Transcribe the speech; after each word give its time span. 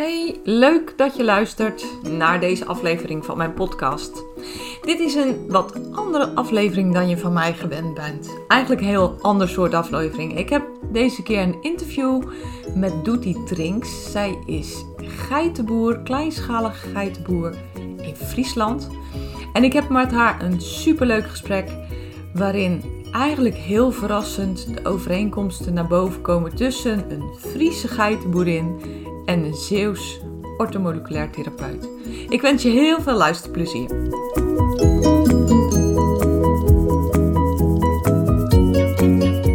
Hey, 0.00 0.40
leuk 0.44 0.92
dat 0.96 1.16
je 1.16 1.24
luistert 1.24 1.86
naar 2.02 2.40
deze 2.40 2.66
aflevering 2.66 3.24
van 3.24 3.36
mijn 3.36 3.54
podcast. 3.54 4.24
Dit 4.82 5.00
is 5.00 5.14
een 5.14 5.46
wat 5.48 5.92
andere 5.92 6.28
aflevering 6.28 6.94
dan 6.94 7.08
je 7.08 7.18
van 7.18 7.32
mij 7.32 7.54
gewend 7.54 7.94
bent. 7.94 8.38
Eigenlijk 8.48 8.80
een 8.80 8.86
heel 8.88 9.16
ander 9.20 9.48
soort 9.48 9.74
aflevering. 9.74 10.38
Ik 10.38 10.48
heb 10.48 10.66
deze 10.92 11.22
keer 11.22 11.42
een 11.42 11.62
interview 11.62 12.22
met 12.74 13.04
Doetie 13.04 13.42
Trinks. 13.42 14.10
Zij 14.12 14.38
is 14.46 14.84
geitenboer, 14.96 15.98
kleinschalige 15.98 16.88
geitenboer 16.88 17.54
in 18.02 18.16
Friesland. 18.16 18.88
En 19.52 19.64
ik 19.64 19.72
heb 19.72 19.88
met 19.88 20.10
haar 20.10 20.42
een 20.42 20.60
superleuk 20.60 21.28
gesprek 21.28 21.70
waarin 22.34 22.82
eigenlijk 23.12 23.56
heel 23.56 23.92
verrassend 23.92 24.74
de 24.74 24.88
overeenkomsten 24.88 25.74
naar 25.74 25.86
boven 25.86 26.20
komen 26.20 26.56
tussen 26.56 27.04
een 27.10 27.22
Friese 27.38 27.88
geitenboerin 27.88 28.80
en 29.24 29.44
een 29.44 29.54
Zeeuws 29.54 30.20
ortomoleculair 30.56 31.30
therapeut. 31.30 31.88
Ik 32.28 32.40
wens 32.40 32.62
je 32.62 32.68
heel 32.68 33.00
veel 33.00 33.16
luisterplezier. 33.16 33.88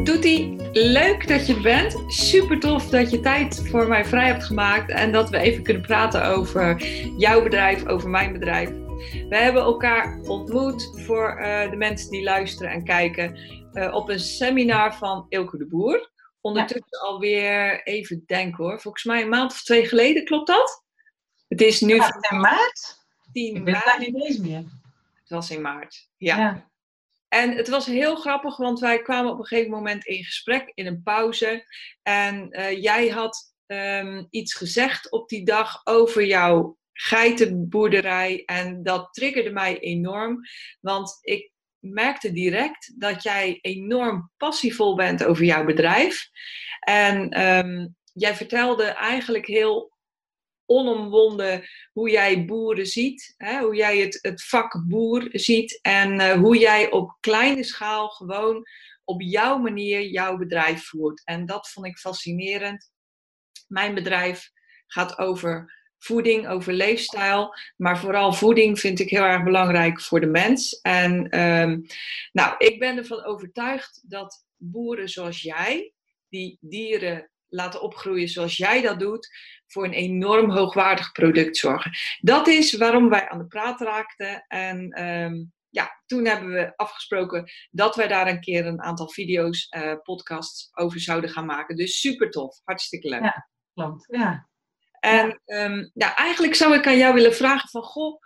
Doetie, 0.04 0.56
leuk 0.72 1.28
dat 1.28 1.48
je 1.48 1.60
bent. 1.62 2.04
Super 2.08 2.60
tof 2.60 2.90
dat 2.90 3.12
je 3.12 3.20
tijd 3.20 3.68
voor 3.70 3.88
mij 3.88 4.06
vrij 4.06 4.28
hebt 4.28 4.44
gemaakt 4.44 4.90
en 4.90 5.12
dat 5.12 5.30
we 5.30 5.38
even 5.38 5.64
kunnen 5.64 5.82
praten 5.82 6.26
over 6.26 6.84
jouw 7.18 7.44
bedrijf, 7.44 7.88
over 7.88 8.10
mijn 8.10 8.34
bedrijf. 8.34 8.70
We 9.30 9.38
hebben 9.38 9.62
elkaar 9.62 10.20
ontmoet 10.24 10.92
voor 11.06 11.40
uh, 11.40 11.70
de 11.70 11.76
mensen 11.76 12.10
die 12.10 12.24
luisteren 12.24 12.72
en 12.72 12.84
kijken 12.84 13.38
uh, 13.74 13.94
op 13.94 14.10
een 14.10 14.20
seminar 14.20 14.96
van 14.96 15.26
Ilke 15.30 15.58
de 15.58 15.68
Boer. 15.68 16.14
Ondertussen 16.46 16.88
ja. 16.90 17.08
alweer 17.08 17.84
even 17.84 18.24
denken 18.26 18.64
hoor. 18.64 18.82
Volgens 18.82 19.04
mij 19.04 19.22
een 19.22 19.30
maand 19.30 19.52
of 19.52 19.64
twee 19.64 19.86
geleden, 19.86 20.26
klopt 20.26 20.48
dat? 20.48 20.84
Het 21.48 21.62
is 21.62 21.82
nu. 21.82 21.96
Ja, 21.96 22.18
in 22.30 22.40
maart? 22.40 23.06
10 23.32 23.56
Ik 23.56 23.64
weet 23.64 23.74
maart. 23.74 23.86
het 23.86 24.00
niet 24.00 24.26
eens 24.26 24.38
meer. 24.38 24.64
Het 25.14 25.30
was 25.30 25.50
in 25.50 25.62
maart. 25.62 26.10
Ja. 26.18 26.38
Ja. 26.38 26.70
En 27.28 27.52
het 27.56 27.68
was 27.68 27.86
heel 27.86 28.16
grappig, 28.16 28.58
want 28.58 28.80
wij 28.80 29.02
kwamen 29.02 29.32
op 29.32 29.40
een 29.40 29.46
gegeven 29.46 29.72
moment 29.72 30.06
in 30.06 30.24
gesprek 30.24 30.72
in 30.74 30.86
een 30.86 31.04
pauze. 31.04 31.66
En 32.02 32.52
eh, 32.52 32.82
jij 32.82 33.08
had 33.08 33.54
ehm, 33.66 34.24
iets 34.30 34.54
gezegd 34.54 35.12
op 35.12 35.30
die 35.30 35.46
dag 35.46 35.82
over 35.84 36.26
jouw 36.26 36.78
geitenboerderij. 36.94 38.44
En 38.46 38.84
dat 38.84 39.14
triggerde 39.14 39.52
mij 39.52 39.80
enorm, 39.80 40.40
want 40.80 41.18
ik 41.22 41.52
merkte 41.86 42.32
direct 42.32 42.94
dat 43.00 43.24
jij 43.24 43.60
enorm 43.62 44.32
passievol 44.38 44.96
bent 44.96 45.24
over 45.24 45.44
jouw 45.44 45.66
bedrijf. 45.66 46.30
En 46.80 47.30
ehm, 47.30 47.88
jij 48.14 48.36
vertelde 48.36 48.84
eigenlijk 48.84 49.46
heel 49.46 49.94
onomwonden 50.66 51.68
hoe 51.92 52.10
jij 52.10 52.46
boeren 52.46 52.86
ziet, 52.86 53.34
hè, 53.38 53.60
hoe 53.60 53.76
jij 53.76 53.98
het, 53.98 54.20
het 54.22 54.44
vak 54.44 54.84
boer 54.88 55.28
ziet 55.32 55.80
en 55.82 56.20
eh, 56.20 56.40
hoe 56.40 56.58
jij 56.58 56.92
op 56.92 57.18
kleine 57.20 57.64
schaal 57.64 58.10
gewoon 58.10 58.66
op 59.04 59.22
jouw 59.22 59.58
manier 59.58 60.02
jouw 60.02 60.38
bedrijf 60.38 60.88
voert. 60.88 61.22
En 61.24 61.46
dat 61.46 61.70
vond 61.70 61.86
ik 61.86 61.98
fascinerend. 61.98 62.92
Mijn 63.68 63.94
bedrijf 63.94 64.50
gaat 64.88 65.18
over 65.18 65.74
voeding, 66.06 66.48
over 66.48 66.74
leefstijl. 66.74 67.56
Maar 67.78 68.00
vooral 68.00 68.34
voeding 68.34 68.80
vind 68.80 69.00
ik 69.00 69.10
heel 69.10 69.24
erg 69.24 69.44
belangrijk 69.44 70.02
voor 70.02 70.20
de 70.20 70.28
mens. 70.28 70.80
En 70.82 71.30
ehm, 71.30 71.80
nou, 72.32 72.56
ik 72.58 72.80
ben 72.80 72.98
ervan 72.98 73.24
overtuigd 73.24 74.04
dat 74.08 74.46
boeren 74.58 75.10
zoals 75.10 75.42
jij, 75.42 75.94
die 76.30 76.58
dieren 76.62 77.30
laten 77.48 77.82
opgroeien 77.82 78.28
zoals 78.28 78.58
jij 78.58 78.82
dat 78.82 79.00
doet, 79.00 79.30
voor 79.68 79.84
een 79.84 79.94
enorm 79.94 80.52
hoogwaardig 80.52 81.12
product 81.12 81.58
zorgen. 81.58 81.92
Dat 82.20 82.48
is 82.48 82.78
waarom 82.78 83.10
wij 83.10 83.30
aan 83.30 83.38
de 83.38 83.48
praat 83.48 83.82
raakten. 83.82 84.46
En 84.48 84.90
ehm, 84.90 85.44
ja, 85.70 86.02
toen 86.06 86.26
hebben 86.26 86.50
we 86.50 86.74
afgesproken 86.76 87.52
dat 87.72 87.96
wij 87.96 88.08
daar 88.08 88.28
een 88.28 88.40
keer 88.40 88.66
een 88.66 88.82
aantal 88.82 89.10
video's, 89.10 89.68
uh, 89.70 89.94
podcasts 90.04 90.70
over 90.72 91.00
zouden 91.00 91.30
gaan 91.30 91.46
maken. 91.46 91.76
Dus 91.76 92.00
super 92.00 92.32
tof, 92.32 92.62
hartstikke 92.64 93.10
leuk. 93.10 93.22
Ja, 93.22 93.50
klopt. 93.74 94.06
Ja. 94.10 94.50
En 95.00 95.42
um, 95.46 95.92
ja, 95.94 96.16
eigenlijk 96.16 96.56
zou 96.56 96.74
ik 96.74 96.88
aan 96.88 96.98
jou 96.98 97.14
willen 97.14 97.36
vragen 97.36 97.70
van, 97.70 97.84
goh, 97.84 98.22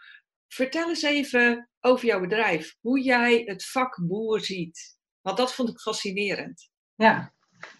vertel 0.47 0.89
eens 0.89 1.01
even 1.01 1.69
over 1.79 2.05
jouw 2.05 2.19
bedrijf. 2.19 2.75
Hoe 2.81 3.01
jij 3.01 3.41
het 3.45 3.65
vak 3.65 3.99
boer 4.01 4.41
ziet. 4.41 4.97
Want 5.21 5.37
dat 5.37 5.53
vond 5.53 5.69
ik 5.69 5.79
fascinerend. 5.79 6.69
Ja. 6.95 7.33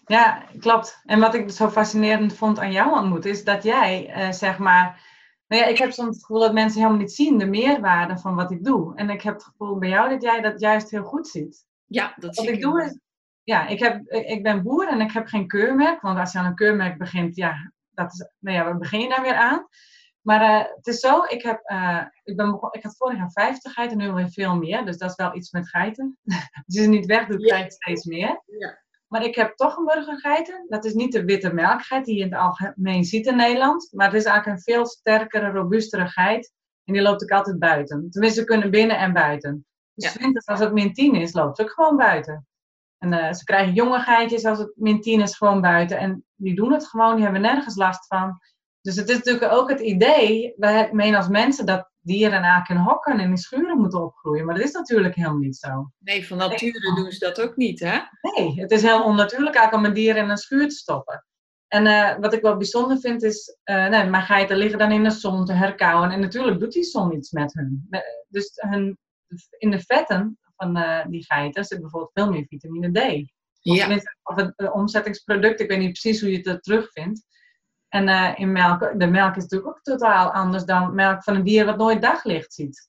ja, 0.04 0.46
klopt. 0.58 1.00
En 1.04 1.20
wat 1.20 1.34
ik 1.34 1.50
zo 1.50 1.68
fascinerend 1.68 2.34
vond 2.34 2.58
aan 2.58 2.72
jou 2.72 2.98
ontmoet, 2.98 3.24
is 3.24 3.44
dat 3.44 3.62
jij, 3.62 4.16
uh, 4.16 4.32
zeg 4.32 4.58
maar... 4.58 5.08
Nou 5.46 5.62
ja, 5.62 5.68
ik 5.68 5.78
heb 5.78 5.92
soms 5.92 6.16
het 6.16 6.24
gevoel 6.24 6.42
dat 6.42 6.52
mensen 6.52 6.80
helemaal 6.80 7.00
niet 7.00 7.12
zien 7.12 7.38
de 7.38 7.46
meerwaarde 7.46 8.18
van 8.18 8.34
wat 8.34 8.50
ik 8.50 8.64
doe. 8.64 8.96
En 8.96 9.10
ik 9.10 9.22
heb 9.22 9.34
het 9.34 9.44
gevoel 9.44 9.78
bij 9.78 9.88
jou 9.88 10.08
dat 10.08 10.22
jij 10.22 10.40
dat 10.40 10.60
juist 10.60 10.90
heel 10.90 11.02
goed 11.02 11.28
ziet. 11.28 11.66
Ja, 11.86 12.14
dat 12.16 12.36
wat 12.36 12.44
zie 12.44 12.48
ik 12.48 12.54
ik. 12.54 12.62
doe 12.62 12.84
is, 12.84 12.98
ja, 13.42 13.66
ik, 13.66 13.78
heb, 13.78 14.06
ik 14.06 14.42
ben 14.42 14.62
boer 14.62 14.88
en 14.88 15.00
ik 15.00 15.12
heb 15.12 15.26
geen 15.26 15.46
keurmerk. 15.46 16.00
Want 16.00 16.18
als 16.18 16.32
je 16.32 16.38
aan 16.38 16.44
een 16.44 16.54
keurmerk 16.54 16.98
begint, 16.98 17.36
ja, 17.36 17.72
dat 17.90 18.12
is, 18.12 18.28
nou 18.38 18.56
ja, 18.56 18.64
waar 18.64 18.78
begin 18.78 19.00
je 19.00 19.08
daar 19.08 19.22
weer 19.22 19.34
aan? 19.34 19.68
Maar 20.20 20.42
uh, 20.42 20.74
het 20.76 20.86
is 20.86 21.00
zo, 21.00 21.24
ik, 21.24 21.42
heb, 21.42 21.70
uh, 21.70 22.04
ik, 22.22 22.36
ben 22.36 22.50
begon, 22.50 22.72
ik 22.72 22.82
had 22.82 22.96
vorig 22.96 23.18
jaar 23.18 23.30
50 23.30 23.72
geiten 23.72 24.00
en 24.00 24.06
nu 24.06 24.12
weer 24.12 24.30
veel 24.30 24.56
meer. 24.56 24.84
Dus 24.84 24.98
dat 24.98 25.10
is 25.10 25.16
wel 25.16 25.36
iets 25.36 25.50
met 25.50 25.68
geiten. 25.68 26.18
Als 26.24 26.64
je 26.66 26.82
ze 26.82 26.88
niet 26.88 27.06
weg 27.06 27.26
doet, 27.26 27.46
krijg 27.46 27.64
je 27.64 27.70
steeds 27.70 28.04
meer. 28.04 28.42
Ja. 28.46 28.78
Maar 29.06 29.24
ik 29.24 29.34
heb 29.34 29.56
toch 29.56 29.76
een 29.76 29.84
burgergeiten. 29.84 30.66
Dat 30.68 30.84
is 30.84 30.92
niet 30.92 31.12
de 31.12 31.24
witte 31.24 31.52
melkgeit 31.52 32.04
die 32.04 32.16
je 32.16 32.24
in 32.24 32.32
het 32.32 32.40
algemeen 32.40 33.04
ziet 33.04 33.26
in 33.26 33.36
Nederland. 33.36 33.88
Maar 33.92 34.06
het 34.06 34.16
is 34.16 34.24
eigenlijk 34.24 34.56
een 34.56 34.74
veel 34.74 34.86
sterkere, 34.86 35.50
robuustere 35.50 36.06
geit. 36.06 36.52
En 36.84 36.92
die 36.92 37.02
loopt 37.02 37.22
ook 37.22 37.30
altijd 37.30 37.58
buiten. 37.58 38.10
Tenminste, 38.10 38.40
ze 38.40 38.46
kunnen 38.46 38.70
binnen 38.70 38.98
en 38.98 39.12
buiten. 39.12 39.66
Dus 39.94 40.12
ja. 40.12 40.40
als 40.44 40.60
het 40.60 40.72
min 40.72 40.92
10 40.92 41.14
is, 41.14 41.32
loopt 41.32 41.56
ze 41.56 41.62
ook 41.62 41.70
gewoon 41.70 41.96
buiten. 41.96 42.46
En 43.02 43.12
uh, 43.12 43.32
ze 43.32 43.44
krijgen 43.44 43.74
jonge 43.74 43.98
geitjes 43.98 44.44
als 44.44 44.58
het 44.58 44.72
min 44.74 45.00
10 45.00 45.20
is 45.20 45.36
gewoon 45.36 45.60
buiten. 45.60 45.98
En 45.98 46.24
die 46.34 46.54
doen 46.54 46.72
het 46.72 46.86
gewoon, 46.86 47.14
die 47.14 47.24
hebben 47.24 47.42
nergens 47.42 47.76
last 47.76 48.06
van. 48.06 48.38
Dus 48.80 48.96
het 48.96 49.08
is 49.08 49.16
natuurlijk 49.16 49.52
ook 49.52 49.68
het 49.68 49.80
idee, 49.80 50.54
wij 50.56 50.88
menen 50.92 51.18
als 51.18 51.28
mensen 51.28 51.66
dat 51.66 51.90
dieren 52.00 52.42
eigenlijk 52.42 52.68
in 52.68 52.76
hokken 52.76 53.18
en 53.18 53.30
in 53.30 53.36
schuren 53.36 53.78
moeten 53.78 54.02
opgroeien. 54.02 54.44
Maar 54.44 54.54
dat 54.54 54.64
is 54.64 54.72
natuurlijk 54.72 55.14
helemaal 55.14 55.38
niet 55.38 55.56
zo. 55.56 55.90
Nee, 55.98 56.26
van 56.26 56.36
nature 56.36 56.94
doen 56.94 57.12
ze 57.12 57.18
dat 57.18 57.40
ook 57.40 57.56
niet, 57.56 57.80
hè? 57.80 57.98
Nee, 58.20 58.60
het 58.60 58.70
is 58.70 58.82
heel 58.82 59.02
onnatuurlijk 59.02 59.54
eigenlijk 59.54 59.74
om 59.74 59.84
een 59.84 60.02
dier 60.02 60.16
in 60.16 60.28
een 60.28 60.36
schuur 60.36 60.68
te 60.68 60.74
stoppen. 60.74 61.24
En 61.68 61.86
uh, 61.86 62.16
wat 62.18 62.32
ik 62.32 62.42
wel 62.42 62.56
bijzonder 62.56 63.00
vind 63.00 63.22
is, 63.22 63.56
uh, 63.64 63.88
nee, 63.88 64.04
mijn 64.04 64.22
geiten 64.22 64.56
liggen 64.56 64.78
dan 64.78 64.92
in 64.92 65.04
de 65.04 65.10
zon 65.10 65.44
te 65.44 65.52
herkauwen. 65.52 66.10
En 66.10 66.20
natuurlijk 66.20 66.60
doet 66.60 66.72
die 66.72 66.82
zon 66.82 67.14
iets 67.14 67.30
met 67.30 67.52
hun. 67.52 67.88
Dus 68.28 68.52
hun, 68.54 68.98
in 69.58 69.70
de 69.70 69.80
vetten 69.80 70.38
van 70.60 70.78
uh, 70.78 71.04
die 71.06 71.24
geiten 71.24 71.64
zit 71.64 71.80
bijvoorbeeld 71.80 72.12
veel 72.12 72.30
meer 72.30 72.46
vitamine 72.46 72.90
D. 72.92 73.30
Ja. 73.60 73.94
Of, 73.94 74.02
of 74.22 74.36
het 74.36 74.52
uh, 74.56 74.74
omzettingsproduct, 74.74 75.60
ik 75.60 75.68
weet 75.68 75.78
niet 75.78 76.00
precies 76.00 76.20
hoe 76.20 76.30
je 76.30 76.50
het 76.50 76.62
terugvindt. 76.62 77.24
En 77.88 78.08
uh, 78.08 78.32
in 78.36 78.52
melk, 78.52 78.98
de 78.98 79.06
melk 79.06 79.36
is 79.36 79.42
natuurlijk 79.42 79.70
ook 79.70 79.82
totaal 79.82 80.32
anders 80.32 80.64
dan 80.64 80.94
melk 80.94 81.22
van 81.22 81.34
een 81.34 81.44
dier 81.44 81.64
wat 81.64 81.76
nooit 81.76 82.02
daglicht 82.02 82.52
ziet. 82.52 82.88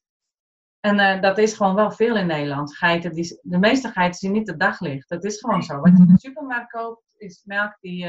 En 0.80 1.22
dat 1.22 1.38
is 1.38 1.54
gewoon 1.54 1.76
wel 1.76 1.92
veel 1.92 2.16
in 2.16 2.28
Nederland. 2.28 2.78
Geiten 2.78 3.12
die, 3.12 3.40
de 3.42 3.58
meeste 3.58 3.90
geiten 3.90 4.20
zien 4.20 4.32
niet 4.32 4.48
het 4.48 4.59
daglicht. 4.59 5.09
Dat 5.09 5.24
is 5.24 5.40
gewoon 5.40 5.64
zo. 5.64 5.80
Wat 5.80 5.92
je 5.98 6.03
in 6.03 6.14
de 6.14 6.20
supermarkt 6.20 6.72
koopt, 6.72 7.16
is 7.18 7.42
melk 7.46 7.78
die, 7.80 8.08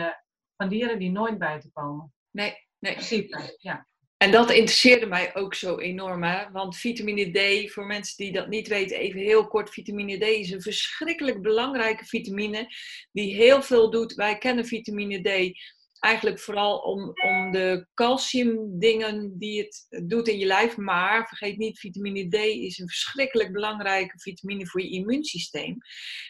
van 0.56 0.69
dieren 0.69 0.99
die 0.99 1.11
nooit 1.11 1.39
buiten 1.39 1.71
komen. 1.73 2.12
Nee, 2.31 2.55
nee. 2.79 2.93
Principe, 2.93 3.56
ja. 3.56 3.87
En 4.22 4.31
dat 4.31 4.50
interesseerde 4.50 5.06
mij 5.06 5.34
ook 5.34 5.55
zo 5.55 5.78
enorm, 5.78 6.22
hè? 6.22 6.50
want 6.50 6.77
vitamine 6.77 7.31
D, 7.31 7.71
voor 7.72 7.87
mensen 7.87 8.16
die 8.16 8.33
dat 8.33 8.49
niet 8.49 8.69
weten, 8.69 8.97
even 8.97 9.21
heel 9.21 9.47
kort, 9.47 9.71
vitamine 9.71 10.19
D 10.19 10.22
is 10.22 10.50
een 10.50 10.62
verschrikkelijk 10.62 11.43
belangrijke 11.43 12.05
vitamine 12.05 12.69
die 13.12 13.34
heel 13.34 13.62
veel 13.62 13.91
doet. 13.91 14.15
Wij 14.15 14.38
kennen 14.38 14.66
vitamine 14.66 15.21
D 15.21 15.59
eigenlijk 15.99 16.41
vooral 16.41 16.78
om, 16.78 17.12
om 17.25 17.50
de 17.50 17.87
calcium 17.94 18.78
dingen 18.78 19.38
die 19.38 19.61
het 19.61 20.05
doet 20.08 20.29
in 20.29 20.38
je 20.38 20.47
lijf, 20.47 20.76
maar 20.76 21.29
vergeet 21.29 21.58
niet, 21.58 21.79
vitamine 21.79 22.29
D 22.29 22.35
is 22.35 22.79
een 22.79 22.88
verschrikkelijk 22.88 23.52
belangrijke 23.52 24.19
vitamine 24.19 24.67
voor 24.67 24.81
je 24.81 24.91
immuunsysteem. 24.91 25.76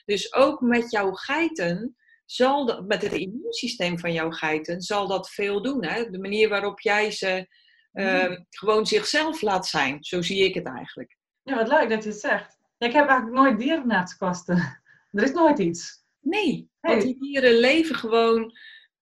Dus 0.05 0.35
ook 0.35 0.61
met 0.61 0.91
jouw 0.91 1.13
geiten 1.13 1.97
zal 2.25 2.67
dat, 2.67 2.87
met 2.87 3.03
het 3.03 3.13
immuunsysteem 3.13 3.99
van 3.99 4.13
jouw 4.13 4.31
geiten, 4.31 4.81
zal 4.81 5.09
dat 5.09 5.31
veel 5.31 5.63
doen. 5.63 5.85
Hè? 5.85 6.11
De 6.11 6.19
manier 6.19 6.49
waarop 6.49 6.81
jij 6.81 7.11
ze 7.11 7.47
mm. 7.93 8.47
gewoon 8.51 8.87
zichzelf 8.87 9.41
laat 9.41 9.67
zijn. 9.67 10.05
Zo 10.05 10.23
zie 10.23 10.45
ik 10.45 10.55
het 10.55 10.67
eigenlijk. 10.67 11.17
Ja, 11.43 11.55
wat 11.55 11.69
leuk 11.69 11.89
dat 11.89 12.03
je 12.03 12.11
het 12.11 12.21
zegt. 12.21 12.59
Ik 12.79 12.93
heb 12.93 13.09
eigenlijk 13.09 13.41
nooit 13.41 13.59
dierenartskosten. 13.59 14.57
Er 15.13 15.23
is 15.23 15.33
nooit 15.33 15.59
iets. 15.59 16.05
Nee, 16.21 16.71
want 16.81 17.03
die 17.03 17.19
dieren 17.19 17.59
leven 17.59 17.95
gewoon 17.95 18.53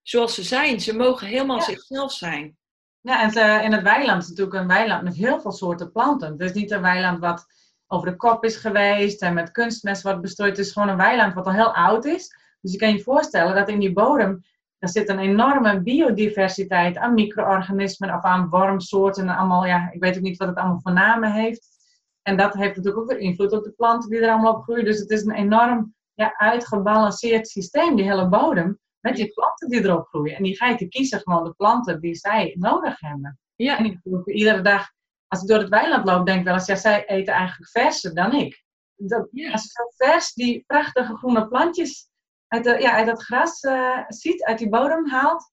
zoals 0.02 0.34
ze 0.34 0.42
zijn. 0.42 0.80
Ze 0.80 0.96
mogen 0.96 1.26
helemaal 1.26 1.56
ja. 1.56 1.62
zichzelf 1.62 2.12
zijn. 2.12 2.58
Ja, 3.00 3.22
en 3.22 3.30
ze, 3.30 3.60
in 3.62 3.72
het 3.72 3.82
weiland 3.82 4.22
is 4.22 4.28
natuurlijk 4.28 4.56
een 4.56 4.66
weiland 4.66 5.02
met 5.02 5.14
heel 5.14 5.40
veel 5.40 5.52
soorten 5.52 5.92
planten. 5.92 6.30
Het 6.30 6.40
is 6.40 6.52
niet 6.52 6.70
een 6.70 6.80
weiland 6.80 7.18
wat 7.18 7.46
over 7.86 8.10
de 8.10 8.16
kop 8.16 8.44
is 8.44 8.56
geweest 8.56 9.22
en 9.22 9.34
met 9.34 9.50
kunstmest 9.50 10.02
wordt 10.02 10.20
bestrooid. 10.20 10.56
Het 10.56 10.66
is 10.66 10.72
gewoon 10.72 10.88
een 10.88 10.96
weiland 10.96 11.34
wat 11.34 11.46
al 11.46 11.52
heel 11.52 11.74
oud 11.74 12.04
is. 12.04 12.36
Dus 12.60 12.72
je 12.72 12.78
kan 12.78 12.92
je 12.92 13.02
voorstellen 13.02 13.54
dat 13.54 13.68
in 13.68 13.80
die 13.80 13.92
bodem 13.92 14.44
Er 14.80 14.88
zit 14.88 15.08
een 15.08 15.18
enorme 15.18 15.82
biodiversiteit 15.82 16.96
aan 16.96 17.14
micro-organismen 17.14 18.14
of 18.14 18.22
aan 18.22 18.48
wormsoorten. 18.48 19.28
En 19.28 19.36
allemaal, 19.36 19.66
ja, 19.66 19.90
ik 19.92 20.00
weet 20.00 20.16
ook 20.16 20.22
niet 20.22 20.36
wat 20.36 20.48
het 20.48 20.56
allemaal 20.56 20.80
voor 20.80 20.92
namen 20.92 21.32
heeft. 21.32 21.68
En 22.22 22.36
dat 22.36 22.54
heeft 22.54 22.76
natuurlijk 22.76 23.02
ook 23.02 23.10
weer 23.10 23.18
invloed 23.18 23.52
op 23.52 23.64
de 23.64 23.70
planten 23.70 24.10
die 24.10 24.20
er 24.20 24.30
allemaal 24.30 24.54
op 24.54 24.62
groeien. 24.62 24.84
Dus 24.84 24.98
het 24.98 25.10
is 25.10 25.24
een 25.24 25.34
enorm 25.34 25.94
ja, 26.14 26.34
uitgebalanceerd 26.36 27.48
systeem, 27.48 27.96
die 27.96 28.04
hele 28.04 28.28
bodem. 28.28 28.78
Met 29.00 29.16
die 29.16 29.32
planten 29.32 29.68
die 29.68 29.84
erop 29.84 30.06
groeien. 30.06 30.36
En 30.36 30.42
die 30.42 30.56
geiten 30.56 30.88
kiezen 30.88 31.20
gewoon 31.20 31.44
de 31.44 31.54
planten 31.56 32.00
die 32.00 32.14
zij 32.14 32.54
nodig 32.58 33.00
hebben. 33.00 33.38
Ja. 33.56 33.78
En 33.78 33.84
ik 33.84 34.00
doe 34.02 34.32
iedere 34.32 34.62
dag, 34.62 34.90
als 35.28 35.42
ik 35.42 35.48
door 35.48 35.58
het 35.58 35.68
weiland 35.68 36.04
loop, 36.04 36.26
denk 36.26 36.38
ik 36.38 36.44
wel 36.44 36.54
eens, 36.54 36.66
ja, 36.66 36.74
zij 36.74 37.06
eten 37.06 37.34
eigenlijk 37.34 37.70
verser 37.70 38.14
dan 38.14 38.32
ik. 38.32 38.64
Dat, 38.94 39.20
Als 39.52 39.62
je 39.62 39.68
zo 39.68 39.82
vers 39.96 40.32
die 40.32 40.64
prachtige 40.66 41.16
groene 41.16 41.48
plantjes 41.48 42.09
uit, 42.50 42.64
de, 42.64 42.80
ja, 42.80 42.92
uit 42.92 43.06
dat 43.06 43.22
gras 43.22 43.62
uh, 43.62 44.02
ziet, 44.08 44.44
uit 44.44 44.58
die 44.58 44.68
bodem 44.68 45.08
haalt, 45.08 45.52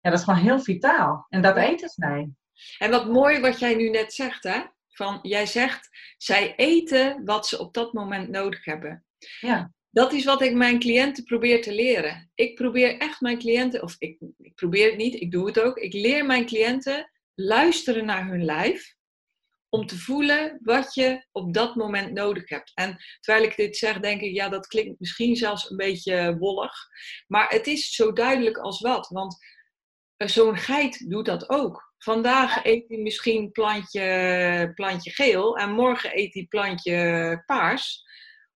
ja, 0.00 0.10
dat 0.10 0.18
is 0.18 0.24
gewoon 0.24 0.40
heel 0.40 0.60
vitaal. 0.60 1.26
En 1.28 1.42
dat 1.42 1.56
eten 1.56 1.88
zij. 1.88 2.30
En 2.78 2.90
wat 2.90 3.08
mooi 3.08 3.40
wat 3.40 3.58
jij 3.58 3.74
nu 3.74 3.88
net 3.88 4.12
zegt, 4.12 4.44
hè? 4.44 4.60
Van, 4.88 5.18
jij 5.22 5.46
zegt, 5.46 5.88
zij 6.16 6.54
eten 6.56 7.24
wat 7.24 7.46
ze 7.46 7.58
op 7.58 7.74
dat 7.74 7.92
moment 7.92 8.28
nodig 8.28 8.64
hebben. 8.64 9.04
Ja. 9.40 9.72
Dat 9.90 10.12
is 10.12 10.24
wat 10.24 10.42
ik 10.42 10.54
mijn 10.54 10.78
cliënten 10.78 11.24
probeer 11.24 11.62
te 11.62 11.74
leren. 11.74 12.30
Ik 12.34 12.54
probeer 12.54 12.98
echt 12.98 13.20
mijn 13.20 13.38
cliënten, 13.38 13.82
of 13.82 13.94
ik, 13.98 14.20
ik 14.38 14.54
probeer 14.54 14.86
het 14.86 14.96
niet, 14.96 15.14
ik 15.14 15.30
doe 15.30 15.46
het 15.46 15.60
ook. 15.60 15.78
Ik 15.78 15.92
leer 15.92 16.26
mijn 16.26 16.46
cliënten 16.46 17.10
luisteren 17.34 18.04
naar 18.04 18.26
hun 18.26 18.44
lijf 18.44 18.96
om 19.68 19.86
te 19.86 19.98
voelen 19.98 20.58
wat 20.62 20.94
je 20.94 21.26
op 21.32 21.54
dat 21.54 21.74
moment 21.74 22.12
nodig 22.12 22.48
hebt. 22.48 22.72
En 22.74 22.96
terwijl 23.20 23.44
ik 23.44 23.56
dit 23.56 23.76
zeg, 23.76 24.00
denk 24.00 24.20
ik, 24.20 24.34
ja, 24.34 24.48
dat 24.48 24.66
klinkt 24.66 25.00
misschien 25.00 25.36
zelfs 25.36 25.70
een 25.70 25.76
beetje 25.76 26.36
wollig. 26.38 26.72
Maar 27.26 27.48
het 27.48 27.66
is 27.66 27.94
zo 27.94 28.12
duidelijk 28.12 28.58
als 28.58 28.80
wat. 28.80 29.08
Want 29.08 29.36
zo'n 30.16 30.56
geit 30.56 31.10
doet 31.10 31.26
dat 31.26 31.48
ook. 31.48 31.92
Vandaag 31.98 32.64
eet 32.64 32.88
hij 32.88 32.98
misschien 32.98 33.52
plantje, 33.52 34.72
plantje 34.74 35.10
geel 35.10 35.56
en 35.56 35.70
morgen 35.70 36.18
eet 36.18 36.34
hij 36.34 36.46
plantje 36.48 37.42
paars. 37.46 38.06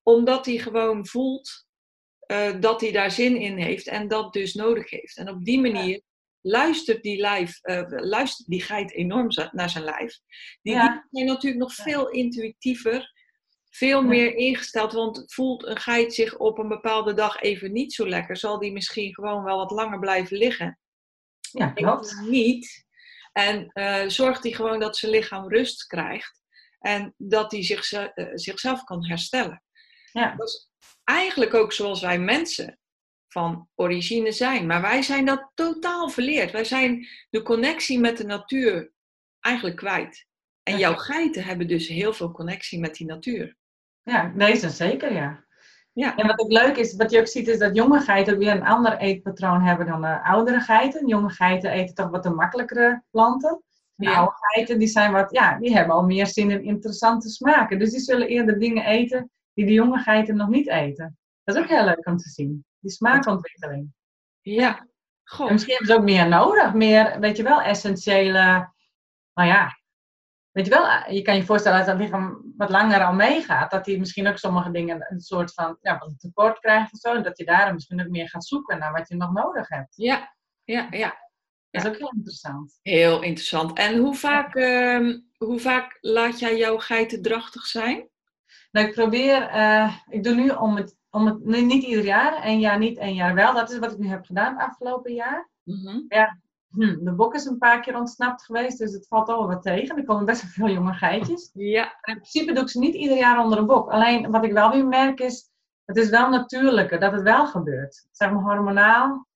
Omdat 0.03 0.45
hij 0.45 0.57
gewoon 0.57 1.07
voelt 1.07 1.67
uh, 2.31 2.59
dat 2.59 2.81
hij 2.81 2.91
daar 2.91 3.11
zin 3.11 3.35
in 3.35 3.57
heeft 3.57 3.87
en 3.87 4.07
dat 4.07 4.33
dus 4.33 4.53
nodig 4.53 4.89
heeft. 4.89 5.17
En 5.17 5.29
op 5.29 5.45
die 5.45 5.59
manier 5.59 6.01
luistert 6.41 7.03
die, 7.03 7.19
lijf, 7.19 7.59
uh, 7.63 7.83
luistert 7.87 8.47
die 8.47 8.61
geit 8.61 8.93
enorm 8.93 9.27
naar 9.51 9.69
zijn 9.69 9.83
lijf. 9.83 10.19
Die, 10.61 10.73
ja. 10.73 11.07
zijn 11.11 11.25
natuurlijk 11.25 11.61
nog 11.61 11.73
veel 11.73 12.09
intuïtiever, 12.09 13.13
veel 13.69 14.01
meer 14.01 14.35
ingesteld. 14.35 14.93
Want 14.93 15.23
voelt 15.33 15.65
een 15.65 15.79
geit 15.79 16.13
zich 16.13 16.37
op 16.37 16.57
een 16.57 16.67
bepaalde 16.67 17.13
dag 17.13 17.41
even 17.41 17.71
niet 17.71 17.93
zo 17.93 18.07
lekker, 18.07 18.37
zal 18.37 18.59
die 18.59 18.71
misschien 18.71 19.13
gewoon 19.13 19.43
wel 19.43 19.57
wat 19.57 19.71
langer 19.71 19.99
blijven 19.99 20.37
liggen. 20.37 20.79
Ja, 21.51 21.67
klopt. 21.67 22.21
Niet. 22.21 22.87
En 23.31 23.71
uh, 23.73 24.03
zorgt 24.07 24.43
hij 24.43 24.51
gewoon 24.51 24.79
dat 24.79 24.97
zijn 24.97 25.11
lichaam 25.11 25.49
rust 25.49 25.85
krijgt 25.85 26.41
en 26.79 27.13
dat 27.17 27.51
hij 27.51 27.63
zich, 27.63 27.91
uh, 27.91 28.07
zichzelf 28.33 28.83
kan 28.83 29.05
herstellen. 29.05 29.63
Ja. 30.11 30.35
Dat 30.35 30.47
is 30.47 30.69
eigenlijk 31.03 31.53
ook 31.53 31.73
zoals 31.73 32.01
wij 32.01 32.19
mensen 32.19 32.78
van 33.29 33.67
origine 33.75 34.31
zijn. 34.31 34.65
Maar 34.65 34.81
wij 34.81 35.01
zijn 35.01 35.25
dat 35.25 35.51
totaal 35.53 36.09
verleerd. 36.09 36.51
Wij 36.51 36.63
zijn 36.63 37.07
de 37.29 37.41
connectie 37.41 37.99
met 37.99 38.17
de 38.17 38.25
natuur 38.25 38.91
eigenlijk 39.39 39.75
kwijt. 39.75 40.27
En 40.63 40.77
jouw 40.77 40.95
geiten 40.95 41.43
hebben 41.43 41.67
dus 41.67 41.87
heel 41.87 42.13
veel 42.13 42.31
connectie 42.31 42.79
met 42.79 42.93
die 42.93 43.07
natuur. 43.07 43.55
Ja, 44.03 44.33
deze 44.35 44.69
zeker, 44.69 45.13
ja. 45.13 45.45
ja. 45.93 46.15
En 46.15 46.27
wat 46.27 46.39
ook 46.39 46.51
leuk 46.51 46.77
is, 46.77 46.95
wat 46.95 47.11
je 47.11 47.19
ook 47.19 47.27
ziet, 47.27 47.47
is 47.47 47.57
dat 47.57 47.75
jonge 47.75 47.99
geiten 47.99 48.37
weer 48.37 48.51
een 48.51 48.65
ander 48.65 48.97
eetpatroon 48.97 49.61
hebben 49.61 49.85
dan 49.85 50.01
de 50.01 50.23
oudere 50.23 50.59
geiten. 50.59 51.07
Jonge 51.07 51.29
geiten 51.29 51.71
eten 51.71 51.95
toch 51.95 52.09
wat 52.09 52.23
de 52.23 52.29
makkelijkere 52.29 53.03
planten. 53.11 53.63
De 53.95 54.09
oude 54.09 54.31
geiten, 54.35 54.79
die 54.79 54.87
zijn 54.87 55.11
wat, 55.11 55.31
ja, 55.31 55.57
die 55.57 55.73
hebben 55.75 55.95
al 55.95 56.03
meer 56.03 56.27
zin 56.27 56.51
in 56.51 56.63
interessante 56.63 57.29
smaken. 57.29 57.79
Dus 57.79 57.91
die 57.91 57.99
zullen 57.99 58.27
eerder 58.27 58.59
dingen 58.59 58.85
eten 58.85 59.31
die 59.53 59.65
de 59.65 59.73
jonge 59.73 59.97
geiten 59.97 60.35
nog 60.35 60.49
niet 60.49 60.69
eten. 60.69 61.17
Dat 61.43 61.55
is 61.55 61.61
ook 61.61 61.69
heel 61.69 61.85
leuk 61.85 62.07
om 62.07 62.17
te 62.17 62.29
zien. 62.29 62.65
Die 62.79 62.91
smaakontwikkeling. 62.91 63.93
Ja. 64.41 64.87
Goh. 65.23 65.51
misschien 65.51 65.73
hebben 65.73 65.93
ze 65.93 65.99
ook 65.99 66.05
meer 66.05 66.27
nodig. 66.27 66.73
Meer, 66.73 67.19
weet 67.19 67.37
je 67.37 67.43
wel, 67.43 67.61
essentiële. 67.61 68.73
Nou 69.33 69.49
ja. 69.49 69.77
Weet 70.51 70.65
je 70.65 70.71
wel, 70.71 71.11
je 71.13 71.21
kan 71.21 71.35
je 71.35 71.45
voorstellen 71.45 71.77
dat 71.77 71.87
dat 71.87 71.97
lichaam 71.97 72.53
wat 72.57 72.69
langer 72.69 73.05
al 73.05 73.13
meegaat. 73.13 73.71
Dat 73.71 73.85
hij 73.85 73.97
misschien 73.97 74.27
ook 74.27 74.37
sommige 74.37 74.71
dingen 74.71 75.05
een 75.09 75.19
soort 75.19 75.53
van 75.53 75.77
ja, 75.81 76.01
een 76.01 76.17
tekort 76.17 76.59
krijgt 76.59 76.93
of 76.93 76.99
zo. 76.99 77.13
En 77.13 77.23
dat 77.23 77.37
je 77.37 77.45
daar 77.45 77.73
misschien 77.73 78.01
ook 78.01 78.09
meer 78.09 78.29
gaat 78.29 78.45
zoeken 78.45 78.79
naar 78.79 78.91
wat 78.91 79.07
je 79.07 79.15
nog 79.15 79.33
nodig 79.33 79.69
hebt. 79.69 79.95
Ja, 79.95 80.35
ja, 80.63 80.87
ja. 80.89 81.27
Dat 81.71 81.83
is 81.83 81.89
ook 81.89 81.97
heel 81.97 82.11
interessant. 82.15 82.79
Heel 82.81 83.21
interessant. 83.21 83.77
En 83.77 83.97
hoe 83.97 84.15
vaak, 84.15 84.55
uh, 84.55 85.17
hoe 85.37 85.59
vaak 85.59 85.97
laat 86.01 86.39
jij 86.39 86.57
jouw 86.57 86.77
geiten 86.77 87.21
drachtig 87.21 87.65
zijn? 87.65 88.09
Nou, 88.71 88.87
ik 88.87 88.93
probeer, 88.93 89.55
uh, 89.55 89.97
ik 90.07 90.23
doe 90.23 90.35
nu 90.35 90.49
om 90.49 90.75
het 90.75 90.97
om 91.09 91.25
het 91.25 91.45
niet 91.45 91.83
ieder 91.83 92.03
jaar, 92.03 92.41
één 92.41 92.59
jaar 92.59 92.77
niet, 92.77 92.97
één 92.97 93.15
jaar 93.15 93.33
wel. 93.33 93.53
Dat 93.53 93.71
is 93.71 93.79
wat 93.79 93.91
ik 93.91 93.97
nu 93.97 94.07
heb 94.07 94.25
gedaan 94.25 94.53
het 94.53 94.67
afgelopen 94.67 95.13
jaar. 95.13 95.49
Mhm. 95.63 96.01
Ja, 96.07 96.39
hm, 96.69 97.03
de 97.03 97.13
bok 97.13 97.35
is 97.35 97.45
een 97.45 97.57
paar 97.57 97.81
keer 97.81 97.97
ontsnapt 97.97 98.45
geweest, 98.45 98.77
dus 98.77 98.93
het 98.93 99.07
valt 99.07 99.29
al 99.29 99.47
wat 99.47 99.61
tegen. 99.61 99.97
Er 99.97 100.03
komen 100.03 100.25
best 100.25 100.41
wel 100.41 100.51
veel 100.51 100.75
jonge 100.75 100.93
geitjes. 100.93 101.49
Ja. 101.53 101.83
in 101.83 102.13
principe 102.13 102.53
doe 102.53 102.63
ik 102.63 102.69
ze 102.69 102.79
niet 102.79 102.95
ieder 102.95 103.17
jaar 103.17 103.43
onder 103.43 103.57
een 103.57 103.65
bok. 103.65 103.89
Alleen 103.89 104.31
wat 104.31 104.43
ik 104.43 104.51
wel 104.51 104.71
weer 104.71 104.87
merk 104.87 105.19
is, 105.19 105.49
het 105.85 105.97
is 105.97 106.09
wel 106.09 106.29
natuurlijker 106.29 106.99
dat 106.99 107.11
het 107.11 107.21
wel 107.21 107.47
gebeurt. 107.47 108.07
Zeg 108.11 108.31
maar 108.31 108.41
hormonaal 108.41 109.27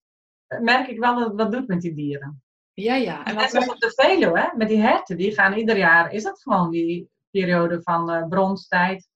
merk 0.60 0.88
ik 0.88 1.00
wel 1.00 1.16
dat 1.16 1.28
het 1.28 1.36
wat 1.36 1.52
doet 1.52 1.68
met 1.68 1.82
die 1.82 1.94
dieren. 1.94 2.44
Ja, 2.74 2.96
ja. 2.96 3.26
En, 3.26 3.36
net 3.36 3.70
op 3.70 3.80
de 3.80 3.92
Veluwe, 3.96 4.54
met 4.56 4.68
die 4.68 4.82
herten, 4.82 5.18
die 5.18 5.34
gaan 5.34 5.54
ieder 5.54 5.78
jaar, 5.78 6.12
is 6.12 6.24
dat 6.24 6.42
gewoon 6.42 6.72
die 6.72 7.10
periode 7.32 7.82
van 7.82 8.12
uh, 8.12 8.28
bronstijd. 8.28 9.10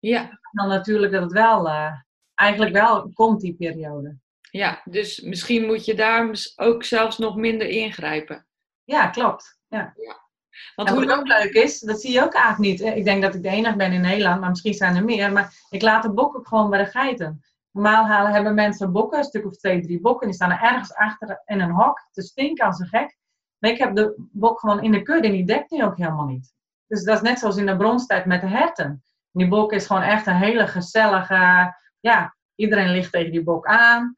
Ja. 0.00 0.38
Dan 0.52 0.68
natuurlijk 0.68 1.12
dat 1.12 1.22
het 1.22 1.32
wel, 1.32 1.66
uh, 1.66 1.92
eigenlijk 2.34 2.72
wel 2.72 3.10
komt 3.12 3.40
die 3.40 3.54
periode. 3.54 4.18
Ja, 4.50 4.80
dus 4.84 5.20
misschien 5.20 5.66
moet 5.66 5.84
je 5.84 5.94
daar 5.94 6.30
ook 6.56 6.84
zelfs 6.84 7.18
nog 7.18 7.36
minder 7.36 7.68
ingrijpen. 7.68 8.46
Ja, 8.84 9.06
klopt. 9.06 9.58
Ja. 9.68 9.92
ja. 9.96 10.28
Want 10.74 10.88
hoe 10.88 11.06
wat 11.06 11.18
ook 11.18 11.26
leuk 11.26 11.52
is, 11.52 11.80
dat 11.80 12.00
zie 12.00 12.12
je 12.12 12.22
ook 12.22 12.34
eigenlijk 12.34 12.80
niet. 12.80 12.96
Ik 12.96 13.04
denk 13.04 13.22
dat 13.22 13.34
ik 13.34 13.42
de 13.42 13.48
enige 13.48 13.76
ben 13.76 13.92
in 13.92 14.00
Nederland, 14.00 14.40
maar 14.40 14.48
misschien 14.48 14.74
zijn 14.74 14.96
er 14.96 15.04
meer. 15.04 15.32
Maar 15.32 15.54
ik 15.70 15.82
laat 15.82 16.02
de 16.02 16.12
bokken 16.12 16.46
gewoon 16.46 16.70
bij 16.70 16.84
de 16.84 16.90
geiten. 16.90 17.44
Normaal 17.70 18.06
halen, 18.06 18.32
hebben 18.32 18.54
mensen 18.54 18.92
bokken, 18.92 19.18
een 19.18 19.24
stuk 19.24 19.46
of 19.46 19.56
twee, 19.56 19.80
drie 19.80 20.00
bokken. 20.00 20.26
Die 20.26 20.36
staan 20.36 20.50
er 20.50 20.62
ergens 20.62 20.94
achter 20.94 21.42
in 21.44 21.60
een 21.60 21.70
hok 21.70 22.08
te 22.10 22.22
stinken 22.22 22.66
als 22.66 22.78
een 22.78 22.86
gek. 22.86 23.18
Maar 23.58 23.70
ik 23.70 23.78
heb 23.78 23.94
de 23.94 24.14
bok 24.32 24.60
gewoon 24.60 24.82
in 24.82 24.92
de 24.92 25.02
kudde 25.02 25.28
en 25.28 25.34
die 25.34 25.46
dekt 25.46 25.70
die 25.70 25.84
ook 25.84 25.96
helemaal 25.96 26.26
niet. 26.26 26.54
Dus 26.86 27.04
dat 27.04 27.16
is 27.16 27.22
net 27.22 27.38
zoals 27.38 27.56
in 27.56 27.66
de 27.66 27.76
bronstijd 27.76 28.24
met 28.24 28.40
de 28.40 28.48
herten. 28.48 29.02
Die 29.32 29.48
bok 29.48 29.72
is 29.72 29.86
gewoon 29.86 30.02
echt 30.02 30.26
een 30.26 30.36
hele 30.36 30.66
gezellige, 30.66 31.74
ja, 32.00 32.36
iedereen 32.54 32.90
ligt 32.90 33.12
tegen 33.12 33.32
die 33.32 33.42
bok 33.42 33.66
aan. 33.66 34.16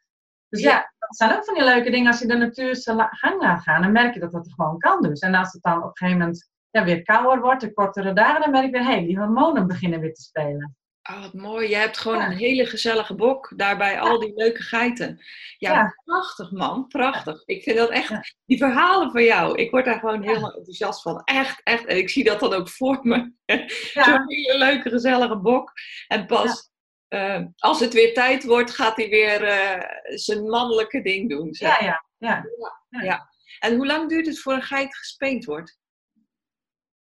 Dus 0.49 0.61
ja, 0.61 0.93
dat 0.99 1.17
zijn 1.17 1.37
ook 1.37 1.45
van 1.45 1.55
die 1.55 1.65
leuke 1.65 1.91
dingen 1.91 2.11
als 2.11 2.21
je 2.21 2.27
de 2.27 2.37
natuur 2.37 2.77
zijn 2.77 3.09
gang 3.11 3.43
laat 3.43 3.63
gaan. 3.63 3.83
Dan 3.83 3.93
merk 3.93 4.15
je 4.15 4.21
dat 4.21 4.33
dat 4.33 4.47
er 4.47 4.53
gewoon 4.53 4.79
kan 4.79 5.03
dus. 5.03 5.21
En 5.21 5.35
als 5.35 5.53
het 5.53 5.63
dan 5.63 5.77
op 5.77 5.85
een 5.85 5.97
gegeven 5.97 6.19
moment 6.19 6.51
ja, 6.71 6.85
weer 6.85 7.03
kouder 7.03 7.41
wordt, 7.41 7.61
de 7.61 7.73
kortere 7.73 8.13
dagen, 8.13 8.41
dan 8.41 8.51
merk 8.51 8.65
ik 8.65 8.73
weer, 8.73 8.85
hé, 8.85 8.93
hey, 8.93 9.07
die 9.07 9.19
hormonen 9.19 9.67
beginnen 9.67 10.01
weer 10.01 10.15
te 10.15 10.23
spelen. 10.23 10.77
Oh, 11.11 11.21
wat 11.21 11.33
mooi. 11.33 11.69
Je 11.69 11.77
hebt 11.77 11.99
gewoon 11.99 12.21
een 12.21 12.37
hele 12.37 12.67
gezellige 12.67 13.15
bok. 13.15 13.53
Daarbij 13.57 14.01
al 14.01 14.19
die 14.19 14.33
leuke 14.35 14.63
geiten. 14.63 15.25
Ja, 15.59 15.95
prachtig 16.05 16.51
man. 16.51 16.87
Prachtig. 16.87 17.43
Ik 17.45 17.63
vind 17.63 17.77
dat 17.77 17.91
echt... 17.91 18.37
Die 18.47 18.59
verhalen 18.59 19.11
van 19.11 19.25
jou. 19.25 19.57
Ik 19.57 19.71
word 19.71 19.85
daar 19.85 19.99
gewoon 19.99 20.23
helemaal 20.23 20.55
enthousiast 20.55 21.03
van. 21.03 21.23
Echt, 21.25 21.61
echt. 21.63 21.85
En 21.85 21.97
ik 21.97 22.11
zie 22.11 22.25
dat 22.25 22.41
dan 22.41 22.53
ook 22.53 22.69
voor 22.69 22.99
me. 23.03 23.33
Zo'n 24.05 24.25
hele 24.27 24.59
leuke, 24.59 24.91
gezellige 24.91 25.37
bok. 25.37 25.73
En 26.09 26.27
pas 26.27 26.71
uh, 27.09 27.41
als 27.57 27.81
het 27.81 27.93
weer 27.93 28.15
tijd 28.15 28.45
wordt, 28.45 28.71
gaat 28.71 28.97
hij 28.97 29.09
weer 29.09 29.43
uh, 29.43 29.83
zijn 30.19 30.43
mannelijke 30.49 31.03
ding 31.03 31.31
doen. 31.31 31.55
Zeg. 31.55 31.81
Ja, 31.81 32.05
ja, 32.19 32.45
ja, 32.89 33.03
ja. 33.03 33.31
En 33.59 33.77
hoe 33.77 33.87
lang 33.87 34.09
duurt 34.09 34.27
het 34.27 34.41
voor 34.41 34.53
een 34.53 34.63
geit 34.63 34.97
gespeend 34.97 35.45
wordt? 35.45 35.79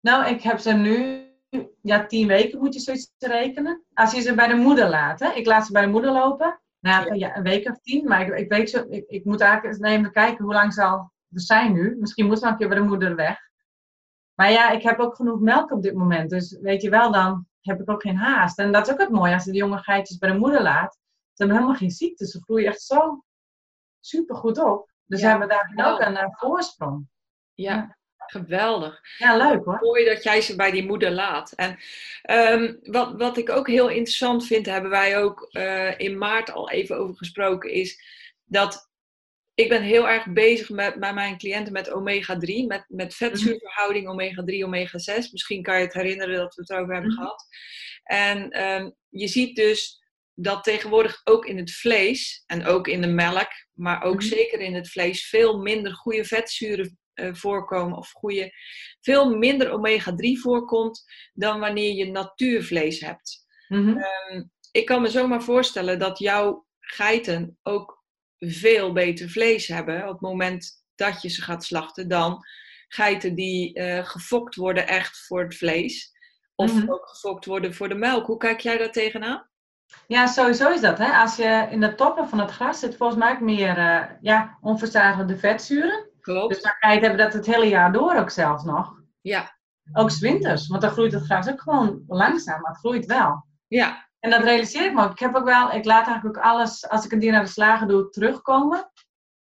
Nou, 0.01 0.35
ik 0.35 0.43
heb 0.43 0.59
ze 0.59 0.73
nu 0.73 1.29
ja, 1.83 2.07
tien 2.07 2.27
weken 2.27 2.59
moet 2.59 2.75
je 2.75 2.81
zoiets 2.81 3.13
rekenen. 3.19 3.85
Als 3.95 4.13
je 4.13 4.21
ze 4.21 4.35
bij 4.35 4.49
de 4.49 4.55
moeder 4.55 4.89
laat, 4.89 5.21
hè? 5.21 5.33
ik 5.33 5.47
laat 5.47 5.67
ze 5.67 5.73
bij 5.73 5.83
de 5.83 5.89
moeder 5.89 6.13
lopen. 6.13 6.61
Nou, 6.81 7.15
ja. 7.15 7.37
een 7.37 7.43
week 7.43 7.69
of 7.69 7.79
tien, 7.81 8.05
maar 8.09 8.27
ik, 8.27 8.39
ik 8.39 8.49
weet 8.49 8.71
zo, 8.71 8.85
ik, 8.89 9.05
ik 9.09 9.25
moet 9.25 9.41
eigenlijk 9.41 9.73
eens 9.73 9.83
nemen 9.83 10.13
kijken 10.13 10.45
hoe 10.45 10.55
lang 10.55 10.73
ze 10.73 10.85
al 10.85 11.13
zijn 11.29 11.73
nu. 11.73 11.97
Misschien 11.99 12.27
moet 12.27 12.39
ze 12.39 12.45
nog 12.45 12.53
een 12.53 12.59
keer 12.59 12.69
bij 12.69 12.79
de 12.79 12.85
moeder 12.85 13.17
weg. 13.17 13.39
Maar 14.35 14.51
ja, 14.51 14.71
ik 14.71 14.83
heb 14.83 14.99
ook 14.99 15.15
genoeg 15.17 15.41
melk 15.41 15.71
op 15.71 15.83
dit 15.83 15.95
moment. 15.95 16.31
Dus 16.31 16.59
weet 16.61 16.83
je 16.83 16.91
wel, 16.91 17.13
dan 17.13 17.47
heb 17.61 17.81
ik 17.81 17.91
ook 17.91 18.03
geen 18.03 18.17
haast. 18.17 18.59
En 18.59 18.73
dat 18.73 18.87
is 18.87 18.93
ook 18.93 19.01
het 19.01 19.11
mooie 19.11 19.35
als 19.35 19.45
je 19.45 19.51
de 19.51 19.57
jonge 19.57 19.79
geitjes 19.79 20.19
bij 20.19 20.33
de 20.33 20.39
moeder 20.39 20.63
laat. 20.63 20.93
Ze 21.33 21.43
hebben 21.43 21.57
helemaal 21.57 21.79
geen 21.79 21.91
ziekte. 21.91 22.27
Ze 22.27 22.43
groeien 22.43 22.67
echt 22.67 22.83
zo 22.83 23.25
super 24.01 24.37
goed 24.37 24.59
op. 24.59 24.91
Dus 25.05 25.21
ja, 25.21 25.29
hebben 25.29 25.49
daar 25.49 25.93
ook 25.93 26.01
een 26.01 26.13
uh, 26.13 26.27
voorsprong. 26.31 27.09
ja. 27.55 27.99
Geweldig. 28.31 29.01
Ja, 29.19 29.37
leuk 29.37 29.65
hoor. 29.65 29.79
Mooi 29.81 30.05
dat 30.05 30.23
jij 30.23 30.41
ze 30.41 30.57
bij 30.57 30.71
die 30.71 30.85
moeder 30.85 31.11
laat. 31.11 31.53
En 31.53 31.79
um, 32.31 32.79
wat, 32.83 33.13
wat 33.17 33.37
ik 33.37 33.51
ook 33.51 33.69
heel 33.69 33.89
interessant 33.89 34.47
vind, 34.47 34.67
hebben 34.67 34.91
wij 34.91 35.19
ook 35.19 35.49
uh, 35.53 35.99
in 35.99 36.19
maart 36.19 36.51
al 36.53 36.71
even 36.71 36.97
over 36.97 37.17
gesproken, 37.17 37.71
is 37.71 38.03
dat 38.45 38.89
ik 39.55 39.69
ben 39.69 39.83
heel 39.83 40.09
erg 40.09 40.27
bezig 40.33 40.71
met, 40.71 41.01
bij 41.01 41.15
mijn 41.15 41.39
cliënten 41.39 41.73
met 41.73 41.91
omega-3, 41.91 42.67
met, 42.67 42.85
met 42.89 43.15
vetzuurverhouding 43.15 44.09
omega-3, 44.09 44.65
omega-6. 44.65 45.31
Misschien 45.31 45.63
kan 45.63 45.79
je 45.79 45.85
het 45.85 45.93
herinneren 45.95 46.37
dat 46.37 46.55
we 46.55 46.61
het 46.61 46.73
over 46.81 46.93
hebben 46.93 47.11
Mhm. 47.13 47.21
gehad. 47.21 47.47
En 48.03 48.51
ehm, 48.51 48.91
je 49.09 49.29
ziet 49.29 49.57
dus 49.57 49.99
dat 50.35 50.65
tegenwoordig 50.65 51.21
ook 51.25 51.47
in 51.47 51.57
het 51.59 51.73
vlees 51.73 52.43
en 52.47 52.67
ook 52.67 52.89
in 52.89 53.01
de 53.01 53.07
melk, 53.09 53.49
maar 53.73 54.03
ook 54.03 54.15
Mhm. 54.21 54.25
zeker 54.29 54.61
in 54.61 54.75
het 54.75 54.91
vlees, 54.91 55.29
veel 55.29 55.59
minder 55.59 55.93
goede 55.95 56.25
vetzuren 56.25 56.87
eh, 56.87 57.00
voorkomen 57.33 57.99
of 57.99 58.11
goede, 58.11 58.53
veel 59.01 59.37
minder 59.37 59.71
omega-3 59.71 60.41
voorkomt 60.41 61.05
dan 61.33 61.61
wanneer 61.61 61.95
je 61.95 62.11
natuurvlees 62.11 63.01
hebt. 63.01 63.47
Mhm. 63.69 63.99
Ehm, 63.99 64.43
ik 64.71 64.87
kan 64.87 65.03
me 65.03 65.09
zomaar 65.09 65.43
voorstellen 65.43 65.99
dat 65.99 66.19
jouw 66.19 66.67
geiten 66.81 67.59
ook 67.63 68.05
veel 68.39 68.93
beter 68.93 69.29
vlees 69.29 69.67
hebben 69.67 70.03
op 70.03 70.13
het 70.13 70.21
moment 70.21 70.85
dat 70.95 71.23
je 71.23 71.29
ze 71.29 71.43
gaat 71.43 71.65
slachten 71.65 72.09
dan 72.09 72.39
geiten 72.89 73.35
die 73.35 73.75
eh, 73.75 74.05
gefokt 74.05 74.55
worden 74.55 74.87
echt 74.87 75.27
voor 75.27 75.43
het 75.43 75.57
vlees. 75.57 76.11
Of 76.55 76.75
Mhm. 76.75 76.91
ook 76.91 77.09
gefokt 77.09 77.45
worden 77.45 77.75
voor 77.75 77.89
de 77.89 77.95
melk. 77.95 78.27
Hoe 78.27 78.37
kijk 78.37 78.61
jij 78.61 78.79
daar 78.79 78.91
tegenaan? 78.93 79.49
Ja, 80.07 80.27
sowieso 80.27 80.71
is 80.71 80.81
dat. 80.81 80.99
Hè? 80.99 81.13
Als 81.13 81.37
je 81.37 81.67
in 81.71 81.81
de 81.81 81.95
toppen 81.95 82.29
van 82.29 82.39
het 82.39 82.51
gras 82.51 82.79
zit, 82.79 82.97
volgens 82.97 83.19
mij 83.19 83.33
ook 83.33 83.41
meer 83.41 83.79
eh 83.79 84.05
ja, 84.21 84.59
onverzadigde 84.61 85.39
vetzuren. 85.39 86.10
Klopt. 86.21 86.55
Dus 86.55 86.63
dan 86.63 86.91
hebben 86.91 87.19
dat 87.19 87.33
het 87.33 87.47
hele 87.47 87.69
jaar 87.69 87.93
door 87.93 88.15
ook 88.15 88.31
zelfs 88.31 88.65
nog. 88.65 88.99
Ja, 89.21 89.59
Ook 89.93 90.13
winters, 90.13 90.67
want 90.67 90.83
dan 90.83 90.91
groeit 90.91 91.13
het 91.13 91.25
gras 91.25 91.49
ook 91.49 91.61
gewoon 91.61 92.05
langzaam, 92.07 92.61
maar 92.61 92.71
het 92.71 92.81
groeit 92.81 93.07
wel. 93.07 93.45
ja, 93.67 94.09
En 94.21 94.31
dat 94.31 94.43
realiseer 94.43 94.85
ik 94.85 94.95
me 94.95 95.05
ook. 95.05 95.11
Ik 95.11 95.19
heb 95.19 95.35
ook 95.35 95.45
wel, 95.45 95.73
ik 95.73 95.85
laat 95.85 96.07
eigenlijk 96.07 96.37
ook 96.37 96.45
alles, 96.45 96.89
als 96.89 97.05
ik 97.05 97.13
een 97.13 97.19
dier 97.19 97.33
naar 97.33 97.45
de 97.45 97.51
slager 97.51 97.89
doe, 97.89 98.09
terugkomen. 98.11 98.91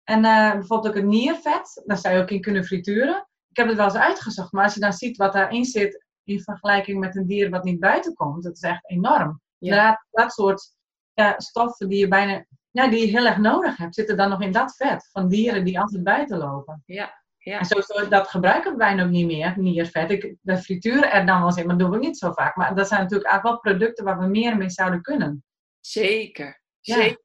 En 0.04 0.25
eh, 0.25 0.52
bijvoorbeeld 0.52 0.88
ook 0.88 1.00
het 1.00 1.10
niervet, 1.10 1.82
daar 1.84 1.96
zou 1.99 2.14
je 2.14 2.22
ook 2.22 2.30
in 2.30 2.40
kunnen 2.40 2.64
frituren. 2.64 3.28
Ik 3.50 3.56
heb 3.56 3.66
het 3.66 3.76
wel 3.76 3.84
eens 3.84 3.94
uitgezocht, 3.94 4.52
maar 4.52 4.64
als 4.64 4.75
je 4.75 4.80
dan 4.80 4.92
ziet 4.92 5.16
wat 5.16 5.32
daarin 5.32 5.64
zit 5.64 6.04
in 6.25 6.40
vergelijking 6.40 6.99
met 7.00 7.16
een 7.16 7.26
dier 7.26 7.50
wat 7.50 7.64
niet 7.64 7.80
buiten 7.80 8.14
komt, 8.14 8.42
dat 8.42 8.52
is 8.56 8.62
echt 8.62 8.90
enorm. 8.90 9.40
Ja. 9.58 9.87
Dat, 9.88 10.06
dat 10.10 10.32
soort 10.32 10.76
ja, 11.14 11.34
stoffen 11.37 11.88
die 11.88 11.99
je 11.99 12.08
bijna, 12.08 12.44
ja, 12.71 12.89
die 12.89 13.00
je 13.00 13.07
heel 13.07 13.27
erg 13.27 13.37
nodig 13.37 13.77
hebt, 13.77 13.95
zitten 13.95 14.17
dan 14.17 14.29
nog 14.29 14.43
in 14.43 14.53
dat 14.53 14.77
vet 14.77 15.09
van 15.12 15.29
dieren 15.29 15.65
die 15.65 15.81
altijd 15.81 16.03
buiten 16.03 16.39
lopen. 16.39 16.83
ja, 16.87 17.21
ja. 17.43 17.59
En 17.59 17.65
sowieso, 17.65 18.09
dat 18.09 18.29
gebruiken 18.29 18.77
wij 18.77 19.03
ook 19.03 19.09
niet 19.09 19.27
meer, 19.27 19.55
niervet. 19.57 20.11
Ik, 20.11 20.37
de 20.41 20.59
frituren 20.59 21.11
er 21.11 21.27
dan 21.27 21.39
wel 21.39 21.47
eens 21.47 21.57
in, 21.57 21.67
maar 21.67 21.79
dat 21.79 21.91
doen 21.91 21.99
we 22.00 22.07
niet 22.07 22.19
zo 22.19 22.33
vaak. 22.33 22.57
Maar 22.57 22.75
dat 22.75 22.89
zijn 22.89 23.00
natuurlijk 23.00 23.31
eigenlijk 23.31 23.62
wel 23.62 23.73
producten 23.75 24.05
waar 24.05 24.19
we 24.19 24.27
meer 24.27 24.57
mee 24.57 24.71
zouden 24.71 25.03
kunnen. 25.03 25.45
Zeker. 25.81 26.62
Ja. 26.81 26.95
Zeker. 26.95 27.25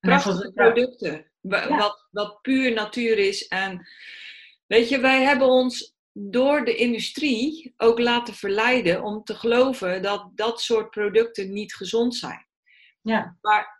Prachtige 0.00 0.52
producten. 0.52 1.30
Ja. 1.40 1.76
Wat, 1.76 2.08
wat 2.10 2.40
puur 2.42 2.72
natuur 2.72 3.18
is. 3.18 3.46
En 3.46 3.88
weet 4.66 4.88
je, 4.88 4.98
wij 4.98 5.22
hebben 5.22 5.48
ons 5.48 5.96
door 6.12 6.64
de 6.64 6.74
industrie 6.74 7.74
ook 7.76 7.98
laten 7.98 8.34
verleiden 8.34 9.02
om 9.02 9.24
te 9.24 9.34
geloven 9.34 10.02
dat 10.02 10.30
dat 10.34 10.60
soort 10.60 10.90
producten 10.90 11.52
niet 11.52 11.74
gezond 11.74 12.14
zijn. 12.14 12.46
Ja, 13.00 13.36
Maar 13.40 13.77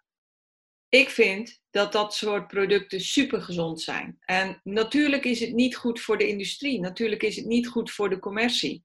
ik 0.89 1.09
vind 1.11 1.61
dat 1.71 1.93
dat 1.93 2.15
soort 2.15 2.47
producten 2.47 3.01
super 3.01 3.43
gezond 3.43 3.81
zijn. 3.81 4.17
En 4.21 4.61
natuurlijk 4.65 5.25
is 5.25 5.41
het 5.41 5.53
niet 5.53 5.77
goed 5.77 6.01
voor 6.01 6.19
de 6.19 6.29
industrie. 6.29 6.81
Natuurlijk 6.81 7.23
is 7.23 7.37
het 7.37 7.47
niet 7.47 7.69
goed 7.69 7.91
voor 7.91 8.11
de 8.11 8.19
commercie. 8.19 8.85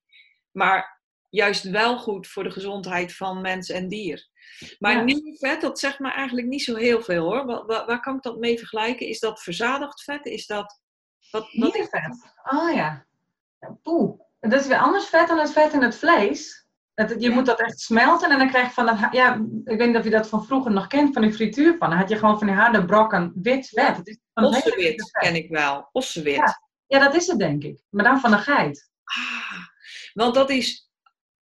Maar 0.51 1.01
juist 1.29 1.63
wel 1.63 1.97
goed 1.99 2.27
voor 2.27 2.43
de 2.43 2.51
gezondheid 2.51 3.15
van 3.15 3.41
mens 3.41 3.69
en 3.69 3.87
dier. 3.87 4.27
Maar 4.79 4.95
Ja. 4.95 5.03
nieuw 5.03 5.35
vet, 5.37 5.61
dat 5.61 5.79
zegt 5.79 5.99
me 5.99 6.11
eigenlijk 6.11 6.47
niet 6.47 6.63
zo 6.63 6.75
heel 6.75 7.01
veel 7.01 7.23
hoor. 7.23 7.45
Waar, 7.45 7.65
waar, 7.65 7.85
waar 7.85 7.99
kan 8.01 8.15
ik 8.15 8.21
dat 8.21 8.37
mee 8.37 8.57
vergelijken? 8.57 9.07
Is 9.07 9.19
dat 9.19 9.41
verzadigd 9.43 10.03
vet? 10.03 10.25
Is 10.25 10.45
dat. 10.45 10.81
Wat, 11.31 11.53
wat 11.53 11.75
is 11.75 11.79
niervet. 11.79 12.33
Oh 12.43 12.73
ja. 12.73 13.05
Ja, 13.59 13.77
Poeh. 13.83 14.19
Dat 14.39 14.61
is 14.61 14.67
weer 14.67 14.77
anders 14.77 15.05
vet 15.05 15.27
dan 15.27 15.39
het 15.39 15.51
vet 15.51 15.73
in 15.73 15.81
het 15.81 15.95
vlees. 15.95 16.62
Dat, 16.93 17.15
je 17.17 17.29
moet 17.29 17.45
dat 17.45 17.59
echt 17.59 17.79
smelten 17.79 18.31
en 18.31 18.37
dan 18.37 18.49
krijg 18.49 18.67
je 18.67 18.73
van 18.73 18.85
dat, 18.85 18.97
ja, 19.11 19.33
ik 19.63 19.77
weet 19.77 19.87
niet 19.87 19.97
of 19.97 20.03
je 20.03 20.09
dat 20.09 20.29
van 20.29 20.45
vroeger 20.45 20.71
nog 20.71 20.87
kent, 20.87 21.13
van 21.13 21.21
die 21.21 21.33
frituur 21.33 21.75
van. 21.77 21.89
Dan 21.89 21.97
had 21.97 22.09
je 22.09 22.17
gewoon 22.17 22.37
van 22.37 22.47
die 22.47 22.55
harde 22.55 22.85
brokken 22.85 23.31
wit 23.35 23.67
vet. 23.67 23.97
Het 23.97 24.07
is 24.07 24.17
Ossewit 24.33 25.11
ken 25.11 25.35
ik 25.35 25.49
wel. 25.49 25.89
Ossewit. 25.91 26.35
Ja. 26.35 26.61
Ja, 26.87 26.99
dat 26.99 27.15
is 27.15 27.27
het 27.27 27.39
denk 27.39 27.63
ik. 27.63 27.81
Maar 27.89 28.03
dan 28.03 28.19
van 28.19 28.33
een 28.33 28.39
geit. 28.39 28.89
Ah, 29.03 29.67
want 30.13 30.35
dat 30.35 30.49
is 30.49 30.89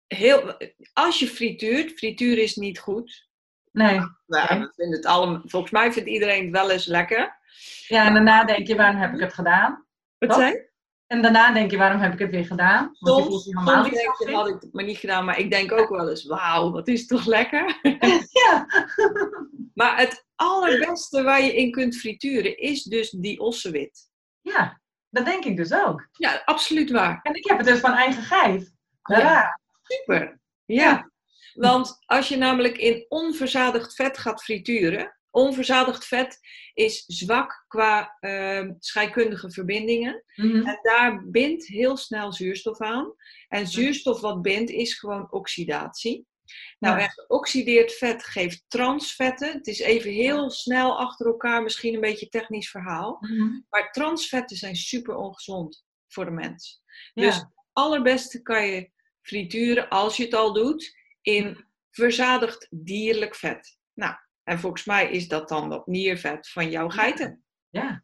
heel. 0.07 0.57
Als 0.93 1.19
je 1.19 1.27
frituurt, 1.27 1.93
frituur 1.93 2.39
is 2.39 2.57
niet 2.57 2.79
goed. 2.79 3.29
Nee. 3.73 3.95
Nou, 4.27 4.45
Oké. 4.45 4.59
we 4.59 4.73
vinden 4.75 4.97
het 4.97 5.07
allemaal, 5.07 5.43
volgens 5.45 5.73
mij 5.73 5.93
vindt 5.93 6.09
iedereen 6.09 6.43
het 6.43 6.53
wel 6.53 6.71
eens 6.71 6.87
lekker. 6.87 7.41
Ja, 7.87 8.07
en 8.07 8.15
daarna 8.15 8.45
denk 8.45 8.67
je, 8.67 8.77
waarom 8.77 9.01
heb 9.01 9.15
ik 9.15 9.21
het 9.21 9.35
gedaan? 9.35 9.87
Wat 10.19 10.31
Toch? 10.31 10.53
En 11.13 11.23
daarna 11.23 11.53
denk 11.53 11.71
je, 11.71 11.77
waarom 11.77 12.01
heb 12.01 12.13
ik 12.13 12.19
het 12.19 12.31
weer 12.31 12.45
gedaan? 12.45 12.97
Want 12.99 13.25
Soms, 13.25 13.45
je 13.45 13.91
denk 13.91 14.19
je, 14.19 14.35
had 14.35 14.49
ik 14.49 14.61
het 14.61 14.73
maar 14.73 14.85
niet 14.85 14.99
gedaan, 14.99 15.25
maar 15.25 15.39
ik 15.39 15.51
denk 15.51 15.73
ook 15.73 15.89
wel 15.89 16.09
eens, 16.09 16.25
wauw, 16.25 16.71
wat 16.71 16.89
is 16.89 17.07
toch 17.07 17.27
lekker. 17.27 17.79
Ja. 18.43 18.67
Maar 19.75 19.99
het 19.99 20.27
allerbeste 20.35 21.23
waar 21.23 21.43
je 21.43 21.57
in 21.57 21.71
kunt 21.71 21.97
frituren 21.97 22.59
is 22.59 22.83
dus 22.83 23.11
die 23.11 23.41
ossewit. 23.41 24.11
ja, 24.41 24.81
dat 25.09 25.25
denk 25.25 25.45
ik 25.45 25.57
dus 25.57 25.73
ook. 25.73 26.09
Ja, 26.13 26.43
absoluut 26.45 26.91
waar. 26.91 27.21
En 27.23 27.35
ik 27.35 27.49
heb 27.49 27.59
het 27.59 27.67
dus 27.67 27.81
van 27.81 27.93
eigen 27.93 28.23
geit. 28.23 28.75
Ja. 29.03 29.19
Ja. 29.19 29.61
Super. 29.83 30.41
Ja. 30.65 31.11
Want 31.55 31.97
als 32.07 32.29
je 32.29 32.37
namelijk 32.37 32.79
in 32.79 33.07
onverzadigd 33.09 33.95
vet 33.95 34.19
gaat 34.19 34.43
frituren, 34.43 35.17
onverzadigd 35.33 36.05
vet 36.07 36.39
is 36.75 37.05
zwak 37.07 37.65
qua 37.69 38.17
ehm 38.21 38.73
scheikundige 38.79 39.51
verbindingen. 39.51 40.25
Mhm. 40.35 40.67
En 40.67 40.79
daar 40.83 41.29
bindt 41.31 41.67
heel 41.67 41.97
snel 41.97 42.33
zuurstof 42.33 42.81
aan. 42.81 43.15
En 43.49 43.67
zuurstof 43.67 44.21
wat 44.21 44.43
bindt 44.43 44.71
is 44.71 44.99
gewoon 44.99 45.33
oxidatie. 45.33 46.27
Nou, 46.79 46.97
Ja. 46.99 47.03
en 47.03 47.11
geoxideerd 47.11 47.93
vet 47.93 48.25
geeft 48.25 48.65
transvetten. 48.69 49.53
Het 49.53 49.67
is 49.67 49.79
even 49.79 50.11
heel 50.11 50.51
snel 50.51 50.99
achter 50.99 51.27
elkaar, 51.27 51.63
misschien 51.63 51.95
een 51.95 52.01
beetje 52.01 52.29
technisch 52.29 52.71
verhaal. 52.71 53.17
Mhm. 53.21 53.61
Maar 53.71 53.91
transvetten 53.91 54.57
zijn 54.57 54.77
super 54.77 55.15
ongezond 55.17 55.85
voor 56.09 56.25
de 56.25 56.31
mens. 56.31 56.83
Ja. 57.15 57.23
Dus 57.25 57.35
het 57.35 57.49
allerbeste 57.73 58.43
kan 58.43 58.67
je 58.67 58.91
frituren, 59.23 59.89
als 59.89 60.17
je 60.17 60.25
het 60.25 60.35
al 60.35 60.53
doet, 60.53 60.97
in 61.23 61.65
verzadigd 61.91 62.67
dierlijk 62.71 63.35
vet. 63.35 63.79
Nou, 63.95 64.15
en 64.45 64.59
volgens 64.59 64.85
mij 64.85 65.11
is 65.11 65.29
dat 65.29 65.49
dan 65.49 65.71
dat 65.71 65.87
niervet 65.87 66.49
van 66.49 66.71
jouw 66.71 66.89
geiten. 66.89 67.43
ja. 67.71 68.03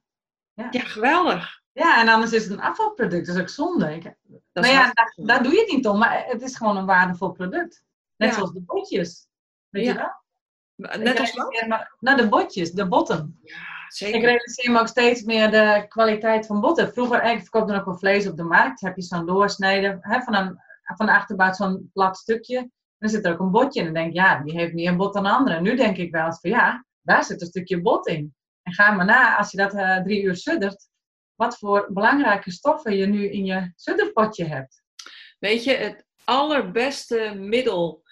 Ja, 0.70 0.80
geweldig. 0.80 1.60
Ja, 1.72 2.00
en 2.00 2.08
anders 2.08 2.32
is 2.32 2.42
het 2.42 2.52
een 2.52 2.60
afvalproduct. 2.60 3.26
Dat 3.26 3.34
is 3.36 3.40
ook 3.42 3.48
zonde. 3.48 3.94
Ik- 3.94 4.16
nou 4.52 4.66
ja, 4.66 4.92
daar, 5.14 5.42
doe 5.42 5.52
je 5.52 5.58
het 5.60 5.70
niet 5.70 5.86
om, 5.86 5.98
maar 5.98 6.24
het 6.26 6.42
is 6.42 6.56
gewoon 6.56 6.76
een 6.76 6.86
waardevol 6.86 7.30
product. 7.32 7.82
Net 8.16 8.28
Ja. 8.28 8.34
zoals 8.34 8.52
de 8.52 8.60
botjes. 8.60 9.28
Weet 9.68 9.84
Ja. 9.84 9.92
je 9.92 9.98
wel? 9.98 10.98
Net 10.98 11.14
Ik 11.14 11.18
als 11.20 11.32
wat? 11.34 11.66
Nou, 12.00 12.16
de 12.16 12.28
botjes, 12.28 12.70
de 12.72 12.88
botten. 12.88 13.38
Ja, 13.42 13.54
Ik 13.56 13.92
zeker. 13.94 14.20
realiseer 14.20 14.70
me 14.72 14.80
ook 14.80 14.86
steeds 14.88 15.22
meer 15.22 15.50
de 15.50 15.84
kwaliteit 15.88 16.46
van 16.46 16.60
botten. 16.60 16.92
Vroeger, 16.92 17.22
ik 17.22 17.40
verkoop 17.40 17.68
dan 17.68 17.78
ook 17.78 17.84
wel 17.84 17.98
vlees 17.98 18.26
op 18.28 18.36
de 18.36 18.42
markt. 18.44 18.80
Heb 18.80 18.96
je 18.96 19.02
zo'n 19.02 19.26
doorsneden 19.26 19.98
hè, 20.00 20.20
van, 20.22 20.34
een, 20.34 20.60
van 20.96 21.06
de 21.06 21.12
achterbuit 21.12 21.56
zo'n 21.56 21.90
plat 21.92 22.16
stukje. 22.16 22.70
Dan 22.98 23.10
zit 23.10 23.24
er 23.24 23.32
ook 23.32 23.40
een 23.40 23.50
botje. 23.50 23.80
En 23.80 23.84
dan 23.84 23.94
denk 23.94 24.08
ik, 24.08 24.14
ja, 24.14 24.42
die 24.42 24.58
heeft 24.58 24.72
meer 24.72 24.96
bot 24.96 25.14
dan 25.14 25.22
de 25.22 25.30
andere. 25.30 25.60
Nu 25.60 25.76
denk 25.76 25.96
ik 25.96 26.10
wel 26.10 26.26
eens 26.26 26.40
van, 26.40 26.50
ja, 26.50 26.84
daar 27.02 27.24
zit 27.24 27.40
een 27.40 27.46
stukje 27.46 27.82
bot 27.82 28.06
in. 28.06 28.34
En 28.62 28.72
ga 28.72 28.90
maar 28.90 29.04
na, 29.04 29.36
als 29.36 29.50
je 29.50 29.56
dat 29.56 29.74
eh, 29.74 30.02
drie 30.02 30.22
uur 30.22 30.36
suddert, 30.36 30.88
wat 31.34 31.58
voor 31.58 31.88
belangrijke 31.92 32.50
stoffen 32.50 32.96
je 32.96 33.06
nu 33.06 33.30
in 33.30 33.44
je 33.44 33.72
sudderpotje 33.76 34.44
hebt. 34.44 34.82
Weet 35.38 35.64
je, 35.64 35.74
het 35.74 36.06
allerbeste 36.24 37.34
middel 37.36 38.02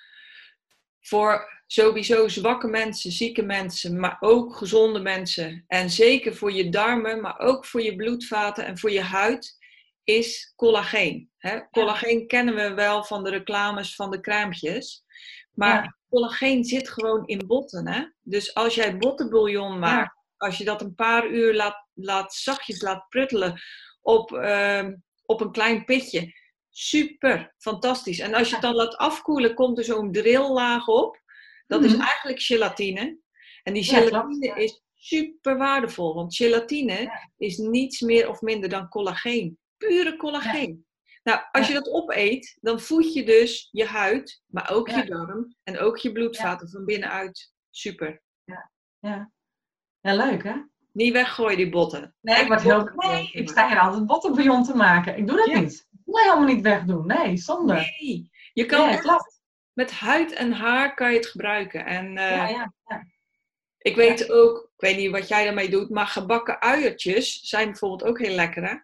voor 1.00 1.62
sowieso 1.66 2.28
zwakke 2.28 2.66
mensen, 2.66 3.12
zieke 3.12 3.43
mensen, 3.43 4.00
maar 4.00 4.16
ook 4.21 4.57
gezonde 4.57 5.00
mensen. 5.00 5.64
En 5.66 5.90
zeker 5.90 6.35
voor 6.35 6.52
je 6.52 6.69
darmen, 6.69 7.21
maar 7.21 7.38
ook 7.38 7.64
voor 7.64 7.83
je 7.83 7.97
bloedvaten 7.97 8.66
en 8.66 8.78
voor 8.78 8.90
je 8.90 9.02
huid, 9.02 9.57
is 10.06 10.52
collageen. 10.56 11.30
Hè? 11.38 11.70
Collageen 11.70 12.26
kennen 12.26 12.54
we 12.54 12.75
wel 12.75 13.04
van 13.04 13.25
de 13.25 13.30
reclames 13.30 13.94
van 13.94 14.10
de 14.10 14.20
crèmetjes. 14.20 15.04
Maar 15.52 15.82
Ja. 15.82 15.96
collageen 16.08 16.64
zit 16.64 16.88
gewoon 16.90 17.26
in 17.26 17.46
botten. 17.46 17.88
Hè? 17.88 18.04
Dus 18.22 18.54
als 18.54 18.75
jij 18.75 18.96
bottenbouillon 18.96 19.78
maakt, 19.78 20.16
als 20.36 20.58
je 20.58 20.64
dat 20.64 20.80
een 20.80 20.94
paar 20.94 21.26
uur 21.30 21.54
laat, 21.54 21.86
laat 21.94 22.34
zachtjes 22.34 22.82
laat 22.82 23.08
pruttelen 23.08 23.60
op, 24.02 24.32
ehm, 24.32 24.94
op 25.25 25.40
een 25.40 25.52
klein 25.52 25.84
pitje. 25.84 26.32
Super, 26.70 27.54
fantastisch. 27.58 28.18
En 28.18 28.34
als 28.34 28.48
je 28.48 28.52
het 28.54 28.62
dan 28.62 28.75
laat 28.75 28.96
afkoelen, 28.96 29.54
komt 29.54 29.78
er 29.78 29.84
zo'n 29.84 30.12
drillaag 30.12 30.86
op. 30.88 31.20
Dat 31.66 31.84
is 31.84 31.92
Mhm. 31.92 32.00
eigenlijk 32.00 32.40
gelatine. 32.40 33.18
En 33.62 33.75
die 33.75 33.84
gelatine 33.84 34.62
is 34.64 34.82
super 34.94 35.56
waardevol. 35.56 36.14
Want 36.14 36.36
gelatine 36.36 37.20
is 37.36 37.56
niets 37.56 38.00
meer 38.00 38.28
of 38.28 38.40
minder 38.40 38.68
dan 38.68 38.88
collageen. 38.88 39.58
Pure 39.76 40.16
collageen. 40.16 40.87
Nou, 41.23 41.40
als 41.52 41.66
Ja. 41.66 41.73
je 41.73 41.78
dat 41.78 41.92
opeet, 41.92 42.59
dan 42.61 42.80
voed 42.80 43.14
je 43.14 43.25
dus 43.25 43.68
je 43.73 43.85
huid, 43.85 44.42
maar 44.47 44.71
ook 44.71 44.88
Ja. 44.88 44.97
je 44.97 45.04
darm 45.04 45.56
en 45.62 45.78
ook 45.78 45.97
je 45.97 46.12
bloedvaten 46.12 46.68
van 46.71 46.85
binnenuit. 46.85 47.52
Super. 47.71 48.23
Ja, 48.45 48.71
ja 50.00 50.14
leuk 50.14 50.42
hè? 50.42 50.54
Niet 50.92 51.12
weggooien 51.12 51.56
die 51.56 51.71
botten. 51.71 52.14
Nee, 52.21 52.40
ik, 52.40 52.47
word 52.47 52.62
heel, 52.62 52.90
nee, 52.95 53.30
ik 53.33 53.49
sta 53.49 53.68
hier 53.68 53.80
altijd 53.80 54.06
bottenbouillon 54.06 54.64
te 54.64 54.76
maken. 54.76 55.16
Ik 55.16 55.26
doe 55.26 55.37
dat 55.37 55.61
niet. 55.61 55.87
Ik 55.90 56.00
wil 56.04 56.23
helemaal 56.23 56.54
niet 56.54 56.62
wegdoen. 56.62 57.06
Nee, 57.06 57.37
zonde. 57.37 57.75
Nee, 57.75 58.30
je 58.52 58.66
kan 58.66 58.87
nee, 58.87 59.00
met 59.73 59.90
huid 59.90 60.33
en 60.33 60.52
haar 60.52 60.95
kan 60.95 61.11
je 61.11 61.16
het 61.16 61.26
gebruiken. 61.26 61.87
En 61.87 62.06
uh, 62.06 62.30
ja, 62.30 62.49
ja, 62.49 62.73
ja. 62.87 63.06
ik 63.78 63.97
weet 63.97 64.30
ook, 64.30 64.59
ik 64.59 64.80
weet 64.80 64.97
niet 64.97 65.11
wat 65.11 65.28
jij 65.28 65.45
daarmee 65.45 65.71
doet, 65.71 65.90
maar 65.90 66.06
gebakken 66.06 66.61
uiertjes 66.61 67.40
zijn 67.40 67.66
bijvoorbeeld 67.71 68.11
ook 68.11 68.18
heel 68.18 68.35
lekker, 68.35 68.68
hè? 68.68 68.76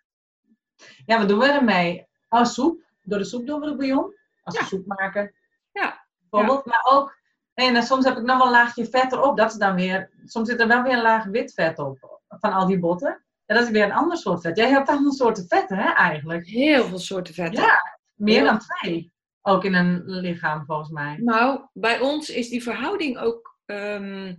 Ja, 1.06 1.18
wat 1.18 1.28
doen 1.28 1.38
we 1.38 1.46
ermee? 1.46 2.06
Oh, 2.28 2.44
soep. 2.44 2.80
Door 3.02 3.18
de 3.18 3.24
soep 3.24 3.46
doen 3.46 3.60
we 3.60 3.66
de 3.66 3.76
bouillon. 3.76 4.14
Als 4.42 4.58
we 4.58 4.64
soep 4.64 4.86
maken. 4.86 5.34
Ja. 5.72 6.06
Bijvoorbeeld. 6.30 6.66
Maar 6.66 6.86
ook, 6.90 7.18
en 7.54 7.82
soms 7.82 8.04
heb 8.04 8.16
ik 8.16 8.22
nog 8.22 8.36
wel 8.36 8.46
een 8.46 8.52
laagje 8.52 8.86
vet 8.86 9.12
erop. 9.12 9.36
Dat 9.36 9.50
is 9.50 9.58
dan 9.58 9.74
weer, 9.74 10.10
soms 10.24 10.48
zit 10.48 10.60
er 10.60 10.68
wel 10.68 10.82
weer 10.82 10.92
een 10.92 11.02
laag 11.02 11.24
wit 11.24 11.52
vet 11.52 11.78
op. 11.78 12.20
Van 12.28 12.52
al 12.52 12.66
die 12.66 12.78
botten. 12.78 13.24
En 13.46 13.56
dat 13.56 13.64
is 13.64 13.70
weer 13.70 13.84
een 13.84 13.92
ander 13.92 14.16
soort 14.16 14.40
vet. 14.40 14.56
Jij 14.56 14.68
hebt 14.68 14.88
allemaal 14.88 15.12
soorten 15.12 15.46
vetten, 15.48 15.76
hè, 15.76 15.90
eigenlijk? 15.90 16.46
Heel 16.46 16.84
veel 16.84 16.98
soorten 16.98 17.34
vetten. 17.34 17.62
Ja, 17.62 17.98
meer 18.14 18.44
dan 18.44 18.58
twee. 18.58 19.12
Ook 19.42 19.64
in 19.64 19.74
een 19.74 20.02
lichaam, 20.04 20.64
volgens 20.64 20.90
mij. 20.90 21.16
Nou, 21.20 21.60
bij 21.72 22.00
ons 22.00 22.30
is 22.30 22.48
die 22.48 22.62
verhouding 22.62 23.18
ook... 23.18 23.58
Ehm, 23.66 24.34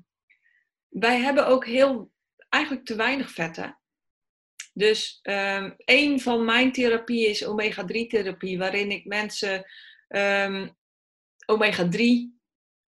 wij 0.89 1.19
hebben 1.19 1.47
ook 1.47 1.65
heel, 1.65 2.12
eigenlijk 2.50 2.85
te 2.85 2.95
weinig 2.95 3.31
vetten. 3.31 3.77
Dus 4.73 5.19
um, 5.23 5.73
een 5.77 6.21
van 6.21 6.45
mijn 6.45 6.71
therapieën 6.71 7.29
is 7.29 7.45
omega-3 7.45 8.07
therapie, 8.07 8.57
waarin 8.57 8.91
ik 8.91 9.05
mensen 9.05 9.65
um, 10.07 10.75
omega-3 11.45 11.99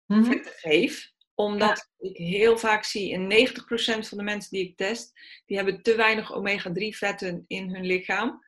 mm 0.05 0.25
vetten 0.25 0.53
geef. 0.55 1.11
Omdat 1.35 1.91
ik 1.99 2.17
heel 2.17 2.57
vaak 2.57 2.83
zie, 2.83 3.11
in 3.11 3.47
90% 3.47 4.07
van 4.07 4.17
de 4.17 4.23
mensen 4.23 4.51
die 4.51 4.67
ik 4.67 4.77
test, 4.77 5.13
die 5.45 5.57
hebben 5.57 5.81
te 5.81 5.95
weinig 5.95 6.33
omega-3 6.33 6.97
vetten 6.97 7.43
in 7.47 7.75
hun 7.75 7.85
lichaam. 7.85 8.45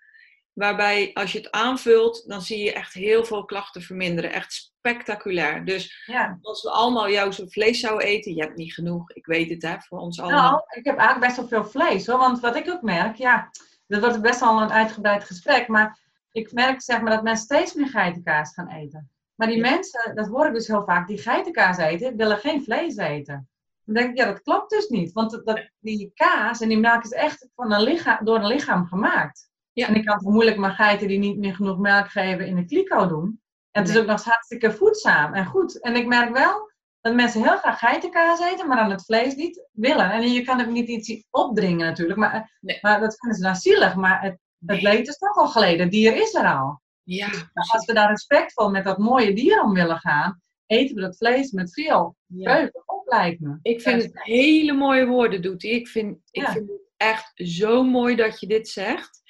Waarbij 0.60 1.12
als 1.14 1.32
je 1.32 1.38
het 1.38 1.52
aanvult, 1.52 2.28
dan 2.28 2.42
zie 2.42 2.64
je 2.64 2.74
echt 2.74 2.94
heel 2.94 3.24
veel 3.24 3.46
klachten 3.46 3.82
verminderen. 3.82 4.32
Echt 4.32 4.54
spectaculair. 4.54 5.66
Dus 5.66 6.04
ja. 6.06 6.38
als 6.42 6.64
we 6.64 6.70
allemaal 6.70 7.10
jouw 7.10 7.32
vlees 7.32 7.80
zouden 7.80 8.08
eten, 8.08 8.36
je 8.36 8.42
hebt 8.42 8.56
niet 8.56 8.74
genoeg. 8.74 9.12
Ik 9.12 9.26
weet 9.26 9.50
het, 9.50 9.62
hè, 9.62 9.76
voor 9.80 10.00
ons 10.00 10.20
allemaal. 10.20 10.52
Nou, 10.52 10.64
ik 10.70 10.86
heb 10.86 10.98
eigenlijk 10.98 11.28
best 11.28 11.38
wel 11.38 11.48
veel 11.48 11.72
vlees, 11.72 12.08
hoor. 12.08 12.18
Want 12.18 12.40
wat 12.40 12.56
ik 12.56 12.70
ook 12.70 12.82
merk, 12.82 13.16
ja, 13.16 13.50
dat 13.88 14.02
wordt 14.02 14.22
best 14.22 14.40
wel 14.40 14.62
een 14.62 14.72
uitgebreid 14.72 15.24
gesprek. 15.24 15.68
Maar 15.68 16.00
ik 16.32 16.52
merk 16.52 16.82
zeg 16.82 17.02
maar 17.02 17.12
dat 17.12 17.24
mensen 17.24 17.46
steeds 17.46 17.74
meer 17.74 17.90
geitenkaas 17.90 18.54
gaan 18.54 18.70
eten. 18.70 19.10
Maar 19.36 19.48
die 19.48 19.62
mensen, 19.62 20.16
dat 20.16 20.28
hoor 20.28 20.48
ik 20.48 20.54
dus 20.54 20.68
heel 20.68 20.84
vaak, 20.84 21.08
die 21.08 21.18
geitenkaas 21.18 21.78
eten, 21.78 22.16
willen 22.16 22.38
geen 22.38 22.64
vlees 22.64 22.98
eten. 22.98 23.50
Dan 23.84 23.96
denk 23.96 24.10
ik, 24.10 24.18
ja, 24.18 24.26
dat 24.26 24.42
klopt 24.42 24.70
dus 24.70 24.88
niet. 24.88 25.12
Want 25.12 25.42
dat, 25.46 25.70
die 25.80 26.12
kaas 26.14 26.62
en 26.62 26.70
die 26.70 26.80
melk 26.80 27.04
is 27.04 27.12
echt 27.12 27.48
van 27.56 27.74
een 27.74 27.82
lichaam, 27.82 28.26
door 28.26 28.36
een 28.36 28.48
lichaam 28.48 28.86
gemaakt. 28.86 29.49
Ja. 29.74 29.88
En 29.88 29.96
ik 29.96 30.06
kan 30.06 30.16
het 30.16 30.28
moeilijk 30.28 30.58
maar 30.58 30.72
geiten 30.72 31.08
die 31.08 31.20
niet 31.20 31.38
meer 31.38 31.56
genoeg 31.56 31.78
melk 31.78 32.10
geven 32.10 32.48
in 32.48 32.56
de 32.56 32.66
kliko 32.66 33.08
doen. 33.08 33.42
En 33.72 33.82
het 33.82 33.92
is 33.92 33.98
ook 33.98 34.06
nog 34.06 34.24
hartstikke 34.24 34.72
voedzaam 34.72 35.34
en 35.34 35.46
goed. 35.46 35.82
En 35.82 35.96
ik 35.96 36.08
merk 36.08 36.34
wel 36.34 36.72
dat 37.02 37.14
mensen 37.14 37.44
heel 37.44 37.58
graag 37.58 37.80
geitenkaas 37.80 38.40
eten, 38.40 38.68
maar 38.68 38.78
dan 38.78 38.92
het 38.92 39.06
vlees 39.06 39.36
niet 39.36 39.68
willen. 39.72 40.12
En 40.12 40.32
je 40.32 40.42
kan 40.42 40.62
ook 40.62 40.72
niet 40.72 40.88
iets 40.88 41.28
opdringen 41.30 41.88
natuurlijk, 41.88 42.20
maar, 42.20 42.60
maar 42.82 43.00
dat 43.00 43.18
vinden 43.20 43.38
ze 43.38 43.44
dan 43.44 43.56
zielig. 43.56 43.96
Maar 43.96 44.22
het, 44.22 44.38
het 44.66 44.82
leed 44.82 45.08
is 45.08 45.18
toch 45.18 45.36
al 45.36 45.48
geleden, 45.48 45.80
het 45.80 45.92
dier 45.92 46.16
is 46.16 46.34
er 46.34 46.56
al. 46.56 46.82
Ja, 47.04 47.30
dus 47.30 47.72
als 47.72 47.86
we 47.86 47.94
daar 47.94 48.10
respectvol 48.10 48.70
met 48.70 48.84
dat 48.84 48.98
mooie 48.98 49.34
dier 49.34 49.64
om 49.64 49.74
willen 49.74 49.98
gaan, 49.98 50.42
eten 50.66 50.96
we 50.96 51.02
dat 51.02 51.18
vlees 51.18 51.52
met 51.52 51.74
veel 51.74 52.16
vreugde 52.28 52.84
op, 52.86 53.08
lijkt 53.08 53.40
me. 53.40 53.60
Ik 53.62 53.82
vind 53.82 54.04
het 54.04 54.24
hele 54.24 54.74
mooie 54.74 55.06
woorden, 55.06 55.42
doet 55.42 55.64
Ik 55.64 55.88
vind, 55.88 56.18
ik 56.32 56.48
vind 56.48 56.70
het 56.70 56.82
echt 56.98 57.32
zo 57.36 57.84
mooi 57.84 58.16
dat 58.16 58.40
je 58.40 58.48
dit 58.48 58.68
zegt. 58.68 59.22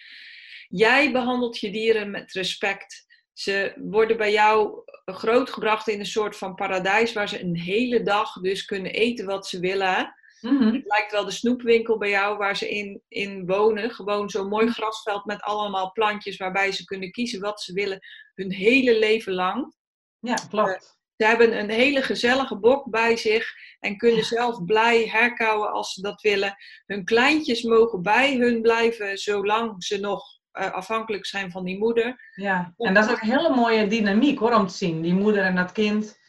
Jij 0.69 1.11
behandelt 1.11 1.59
je 1.59 1.71
dieren 1.71 2.11
met 2.11 2.31
respect. 2.31 3.05
Ze 3.33 3.73
worden 3.75 4.17
bij 4.17 4.31
jou 4.31 4.83
grootgebracht 5.05 5.88
in 5.88 5.99
een 5.99 6.05
soort 6.05 6.38
van 6.38 6.55
paradijs 6.55 7.13
waar 7.13 7.29
ze 7.29 7.41
een 7.41 7.58
hele 7.58 8.03
dag 8.03 8.34
dus 8.34 8.65
kunnen 8.65 8.91
eten 8.91 9.25
wat 9.25 9.47
ze 9.47 9.60
willen. 9.60 10.13
Mhm. 10.41 10.73
Het 10.73 10.86
lijkt 10.86 11.12
wel 11.12 11.25
de 11.25 11.32
snoepwinkel 11.32 11.97
bij 11.97 12.10
jou 12.10 12.38
waar 12.38 12.58
ze 12.58 12.69
in, 12.69 13.01
in 13.08 13.45
wonen. 13.45 13.91
Gewoon 13.91 14.29
zo'n 14.29 14.47
mooi 14.47 14.67
grasveld 14.71 15.25
met 15.25 15.41
allemaal 15.41 15.91
plantjes 15.91 16.38
waarbij 16.38 16.71
ze 16.71 16.86
kunnen 16.86 17.12
kiezen 17.12 17.39
wat 17.39 17.62
ze 17.62 17.73
willen 17.73 17.99
hun 18.36 18.51
hele 18.51 18.99
leven 18.99 19.34
lang. 19.34 19.73
Ja, 20.19 20.36
klopt. 20.49 20.69
Uh, 20.69 20.89
ze 21.17 21.25
hebben 21.25 21.60
een 21.60 21.69
hele 21.69 22.01
gezellige 22.01 22.60
bok 22.60 22.89
bij 22.89 23.17
zich 23.17 23.53
en 23.79 23.97
kunnen 23.97 24.23
zelf 24.23 24.65
blij 24.65 25.08
herkauwen 25.08 25.71
als 25.71 25.93
ze 25.93 26.01
dat 26.01 26.21
willen. 26.21 26.55
Hun 26.86 27.05
kleintjes 27.05 27.63
mogen 27.63 28.01
bij 28.01 28.36
hun 28.36 28.62
blijven 28.62 29.17
zolang 29.17 29.84
ze 29.84 29.99
nog 29.99 30.38
uh, 30.53 30.71
afhankelijk 30.71 31.25
zijn 31.25 31.51
van 31.51 31.63
die 31.63 31.77
moeder. 31.77 32.31
Ja, 32.35 32.73
en 32.77 32.93
dat 32.93 33.05
is 33.05 33.12
ook 33.12 33.21
een 33.21 33.29
hele 33.29 33.55
mooie 33.55 33.88
dynamiek 33.88 34.39
hoor, 34.39 34.53
om 34.53 34.67
te 34.67 34.73
zien. 34.73 35.01
Die 35.01 35.13
moeder 35.13 35.43
en 35.43 35.55
dat 35.55 35.71
kind. 35.71 36.19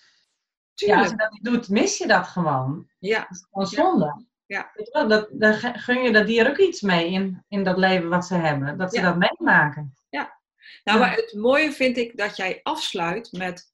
Tuurlijk. 0.74 0.98
Ja, 0.98 1.04
als 1.04 1.10
je 1.10 1.16
dat 1.16 1.32
niet 1.32 1.44
doet, 1.44 1.68
mis 1.68 1.98
je 1.98 2.06
dat 2.06 2.26
gewoon. 2.26 2.88
Ja. 2.98 3.18
Dat 3.18 3.30
is 3.30 3.46
gewoon 3.50 3.66
zonde. 3.66 4.26
Ja. 4.46 4.70
Dat, 4.90 5.28
dan 5.32 5.54
gun 5.54 6.02
je 6.02 6.12
dat 6.12 6.26
dier 6.26 6.48
ook 6.48 6.58
iets 6.58 6.80
mee 6.80 7.10
in, 7.10 7.44
in 7.48 7.64
dat 7.64 7.76
leven 7.76 8.08
wat 8.08 8.26
ze 8.26 8.34
hebben. 8.34 8.78
Dat 8.78 8.94
ze 8.94 9.00
dat 9.00 9.16
meemaken. 9.16 9.94
Ja. 10.08 10.38
Nou, 10.84 10.98
maar 10.98 11.14
het 11.14 11.34
mooie 11.36 11.72
vind 11.72 11.96
ik 11.96 12.16
dat 12.16 12.36
jij 12.36 12.60
afsluit 12.62 13.32
met... 13.32 13.68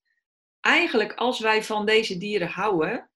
Eigenlijk 0.60 1.14
als 1.14 1.40
wij 1.40 1.62
van 1.62 1.86
deze 1.86 2.18
dieren 2.18 2.48
houden, 2.48 3.10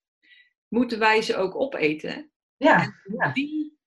moeten 0.68 0.98
wij 0.98 1.22
ze 1.22 1.36
ook 1.36 1.54
opeten. 1.54 2.30
Ja. 2.56 2.94
ja. 3.16 3.32
Die 3.32 3.79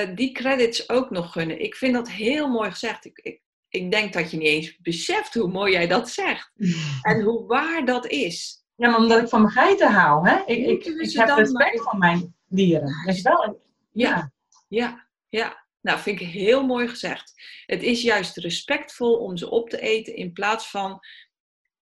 uh, 0.00 0.16
die 0.16 0.32
credits 0.32 0.88
ook 0.88 1.10
nog 1.10 1.32
gunnen. 1.32 1.60
Ik 1.60 1.74
vind 1.74 1.94
dat 1.94 2.10
heel 2.10 2.48
mooi 2.48 2.70
gezegd. 2.70 3.04
Ik, 3.04 3.18
ik, 3.18 3.40
ik 3.68 3.90
denk 3.90 4.12
dat 4.12 4.30
je 4.30 4.36
niet 4.36 4.46
eens 4.46 4.76
beseft 4.78 5.34
hoe 5.34 5.48
mooi 5.48 5.72
jij 5.72 5.86
dat 5.86 6.10
zegt. 6.10 6.52
en 7.02 7.22
hoe 7.22 7.46
waar 7.46 7.84
dat 7.84 8.06
is. 8.06 8.64
Ja, 8.76 8.90
maar 8.90 8.98
omdat 8.98 9.22
ik 9.22 9.28
van 9.28 9.40
mijn 9.40 9.52
geiten 9.52 9.92
hou. 9.92 10.28
Hè? 10.28 10.42
Ik, 10.46 10.66
ik, 10.66 10.84
ik 10.84 11.12
heb 11.12 11.28
respect 11.28 11.82
van 11.82 11.98
mijn 11.98 12.34
dieren. 12.48 13.02
Dat 13.04 13.14
is 13.14 13.22
wel 13.22 13.64
ja. 13.92 14.32
ja, 14.68 15.06
ja. 15.28 15.64
Nou, 15.80 15.98
vind 15.98 16.20
ik 16.20 16.26
heel 16.26 16.66
mooi 16.66 16.88
gezegd. 16.88 17.32
Het 17.66 17.82
is 17.82 18.02
juist 18.02 18.36
respectvol 18.36 19.16
om 19.16 19.36
ze 19.36 19.50
op 19.50 19.70
te 19.70 19.80
eten 19.80 20.16
in 20.16 20.32
plaats 20.32 20.70
van 20.70 21.00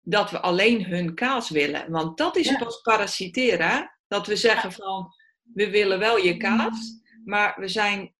dat 0.00 0.30
we 0.30 0.40
alleen 0.40 0.84
hun 0.84 1.14
kaas 1.14 1.50
willen. 1.50 1.90
Want 1.90 2.18
dat 2.18 2.36
is 2.36 2.56
pas 2.56 2.80
parasiteren. 2.80 3.98
Dat 4.08 4.26
we 4.26 4.36
zeggen 4.36 4.72
van, 4.72 5.14
we 5.42 5.70
willen 5.70 5.98
wel 5.98 6.16
je 6.16 6.36
kaas, 6.36 7.00
maar 7.24 7.54
we 7.60 7.68
zijn, 7.68 8.14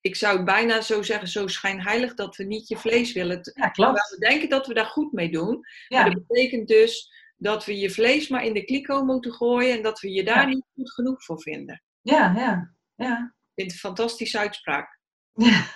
ik 0.00 0.16
zou 0.16 0.44
bijna 0.44 0.80
zo 0.80 1.02
zeggen, 1.02 1.28
zo 1.28 1.46
schijnheilig 1.46 2.14
dat 2.14 2.36
we 2.36 2.44
niet 2.44 2.68
je 2.68 2.76
vlees 2.76 3.12
willen. 3.12 3.40
Ja, 3.54 3.68
klopt. 3.68 4.10
We 4.10 4.26
denken 4.26 4.48
dat 4.48 4.66
we 4.66 4.74
daar 4.74 4.86
goed 4.86 5.12
mee 5.12 5.30
doen. 5.30 5.64
Ja. 5.88 6.02
Maar 6.02 6.10
dat 6.10 6.26
betekent 6.26 6.68
dus 6.68 7.12
dat 7.36 7.64
we 7.64 7.78
je 7.78 7.90
vlees 7.90 8.28
maar 8.28 8.44
in 8.44 8.52
de 8.52 8.64
kliko 8.64 9.04
moeten 9.04 9.32
gooien 9.32 9.76
en 9.76 9.82
dat 9.82 10.00
we 10.00 10.10
je 10.10 10.24
daar 10.24 10.46
niet 10.46 10.64
goed 10.74 10.92
genoeg 10.92 11.24
voor 11.24 11.40
vinden. 11.40 11.82
Ja, 12.00 12.32
ja, 12.36 12.74
ja. 12.94 13.34
Ik 13.54 13.54
vind 13.54 13.72
het 13.72 13.72
een 13.72 13.88
fantastische 13.88 14.38
uitspraak. 14.38 15.00
Ja. 15.32 15.66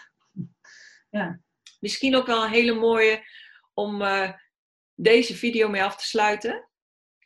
ja. 1.10 1.40
Misschien 1.80 2.16
ook 2.16 2.26
wel 2.26 2.44
een 2.44 2.50
hele 2.50 2.74
mooie 2.74 3.24
om 3.74 4.02
uh, 4.02 4.32
deze 4.94 5.36
video 5.36 5.68
mee 5.68 5.82
af 5.82 5.96
te 5.96 6.06
sluiten. 6.06 6.68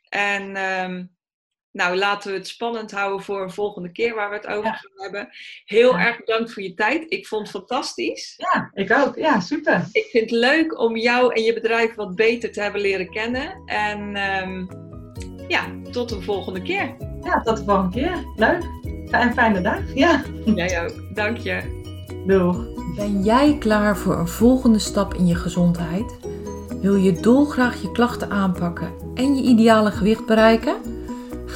En 0.09 0.55
um, 0.55 1.16
nou, 1.77 1.97
laten 1.97 2.31
we 2.31 2.37
het 2.37 2.47
spannend 2.47 2.91
houden 2.91 3.25
voor 3.25 3.41
een 3.41 3.51
volgende 3.51 3.91
keer 3.91 4.15
waar 4.15 4.29
we 4.29 4.35
het 4.35 4.47
over 4.47 4.69
gaan 4.69 5.03
hebben. 5.03 5.29
Heel 5.65 5.97
erg 5.97 6.17
bedankt 6.17 6.53
voor 6.53 6.63
je 6.63 6.73
tijd. 6.73 7.05
Ik 7.07 7.27
vond 7.27 7.41
het 7.41 7.51
fantastisch. 7.51 8.33
Ja, 8.37 8.71
ik 8.73 8.91
ook. 8.91 9.15
Ja, 9.15 9.39
super. 9.39 9.87
Ik 9.91 10.05
vind 10.11 10.29
het 10.29 10.39
leuk 10.39 10.79
om 10.79 10.97
jou 10.97 11.33
en 11.33 11.43
je 11.43 11.53
bedrijf 11.53 11.95
wat 11.95 12.15
beter 12.15 12.51
te 12.51 12.61
hebben 12.61 12.81
leren 12.81 13.09
kennen. 13.09 13.61
En 13.65 13.99
um, 14.41 14.67
ja, 15.47 15.65
tot 15.91 16.09
de 16.09 16.21
volgende 16.21 16.61
keer. 16.61 16.95
Ja, 17.21 17.41
tot 17.41 17.57
de 17.57 17.63
volgende 17.63 17.91
keer. 17.91 18.25
Leuk. 18.35 18.63
En 19.11 19.33
fijne 19.33 19.61
dag. 19.61 19.79
Ja. 19.93 20.23
Jij 20.45 20.83
ook. 20.83 21.15
Dank 21.15 21.37
je. 21.37 21.75
Doeg. 22.27 22.65
Ben 22.95 23.23
jij 23.23 23.55
klaar 23.59 23.97
voor 23.97 24.17
een 24.17 24.27
volgende 24.27 24.79
stap 24.79 25.13
in 25.13 25.27
je 25.27 25.35
gezondheid? 25.35 26.17
Wil 26.81 26.95
je 26.95 27.11
dolgraag 27.11 27.81
je 27.81 27.91
klachten 27.91 28.29
aanpakken 28.29 28.93
en 29.15 29.35
je 29.35 29.43
ideale 29.43 29.91
gewicht 29.91 30.25
bereiken? 30.25 30.96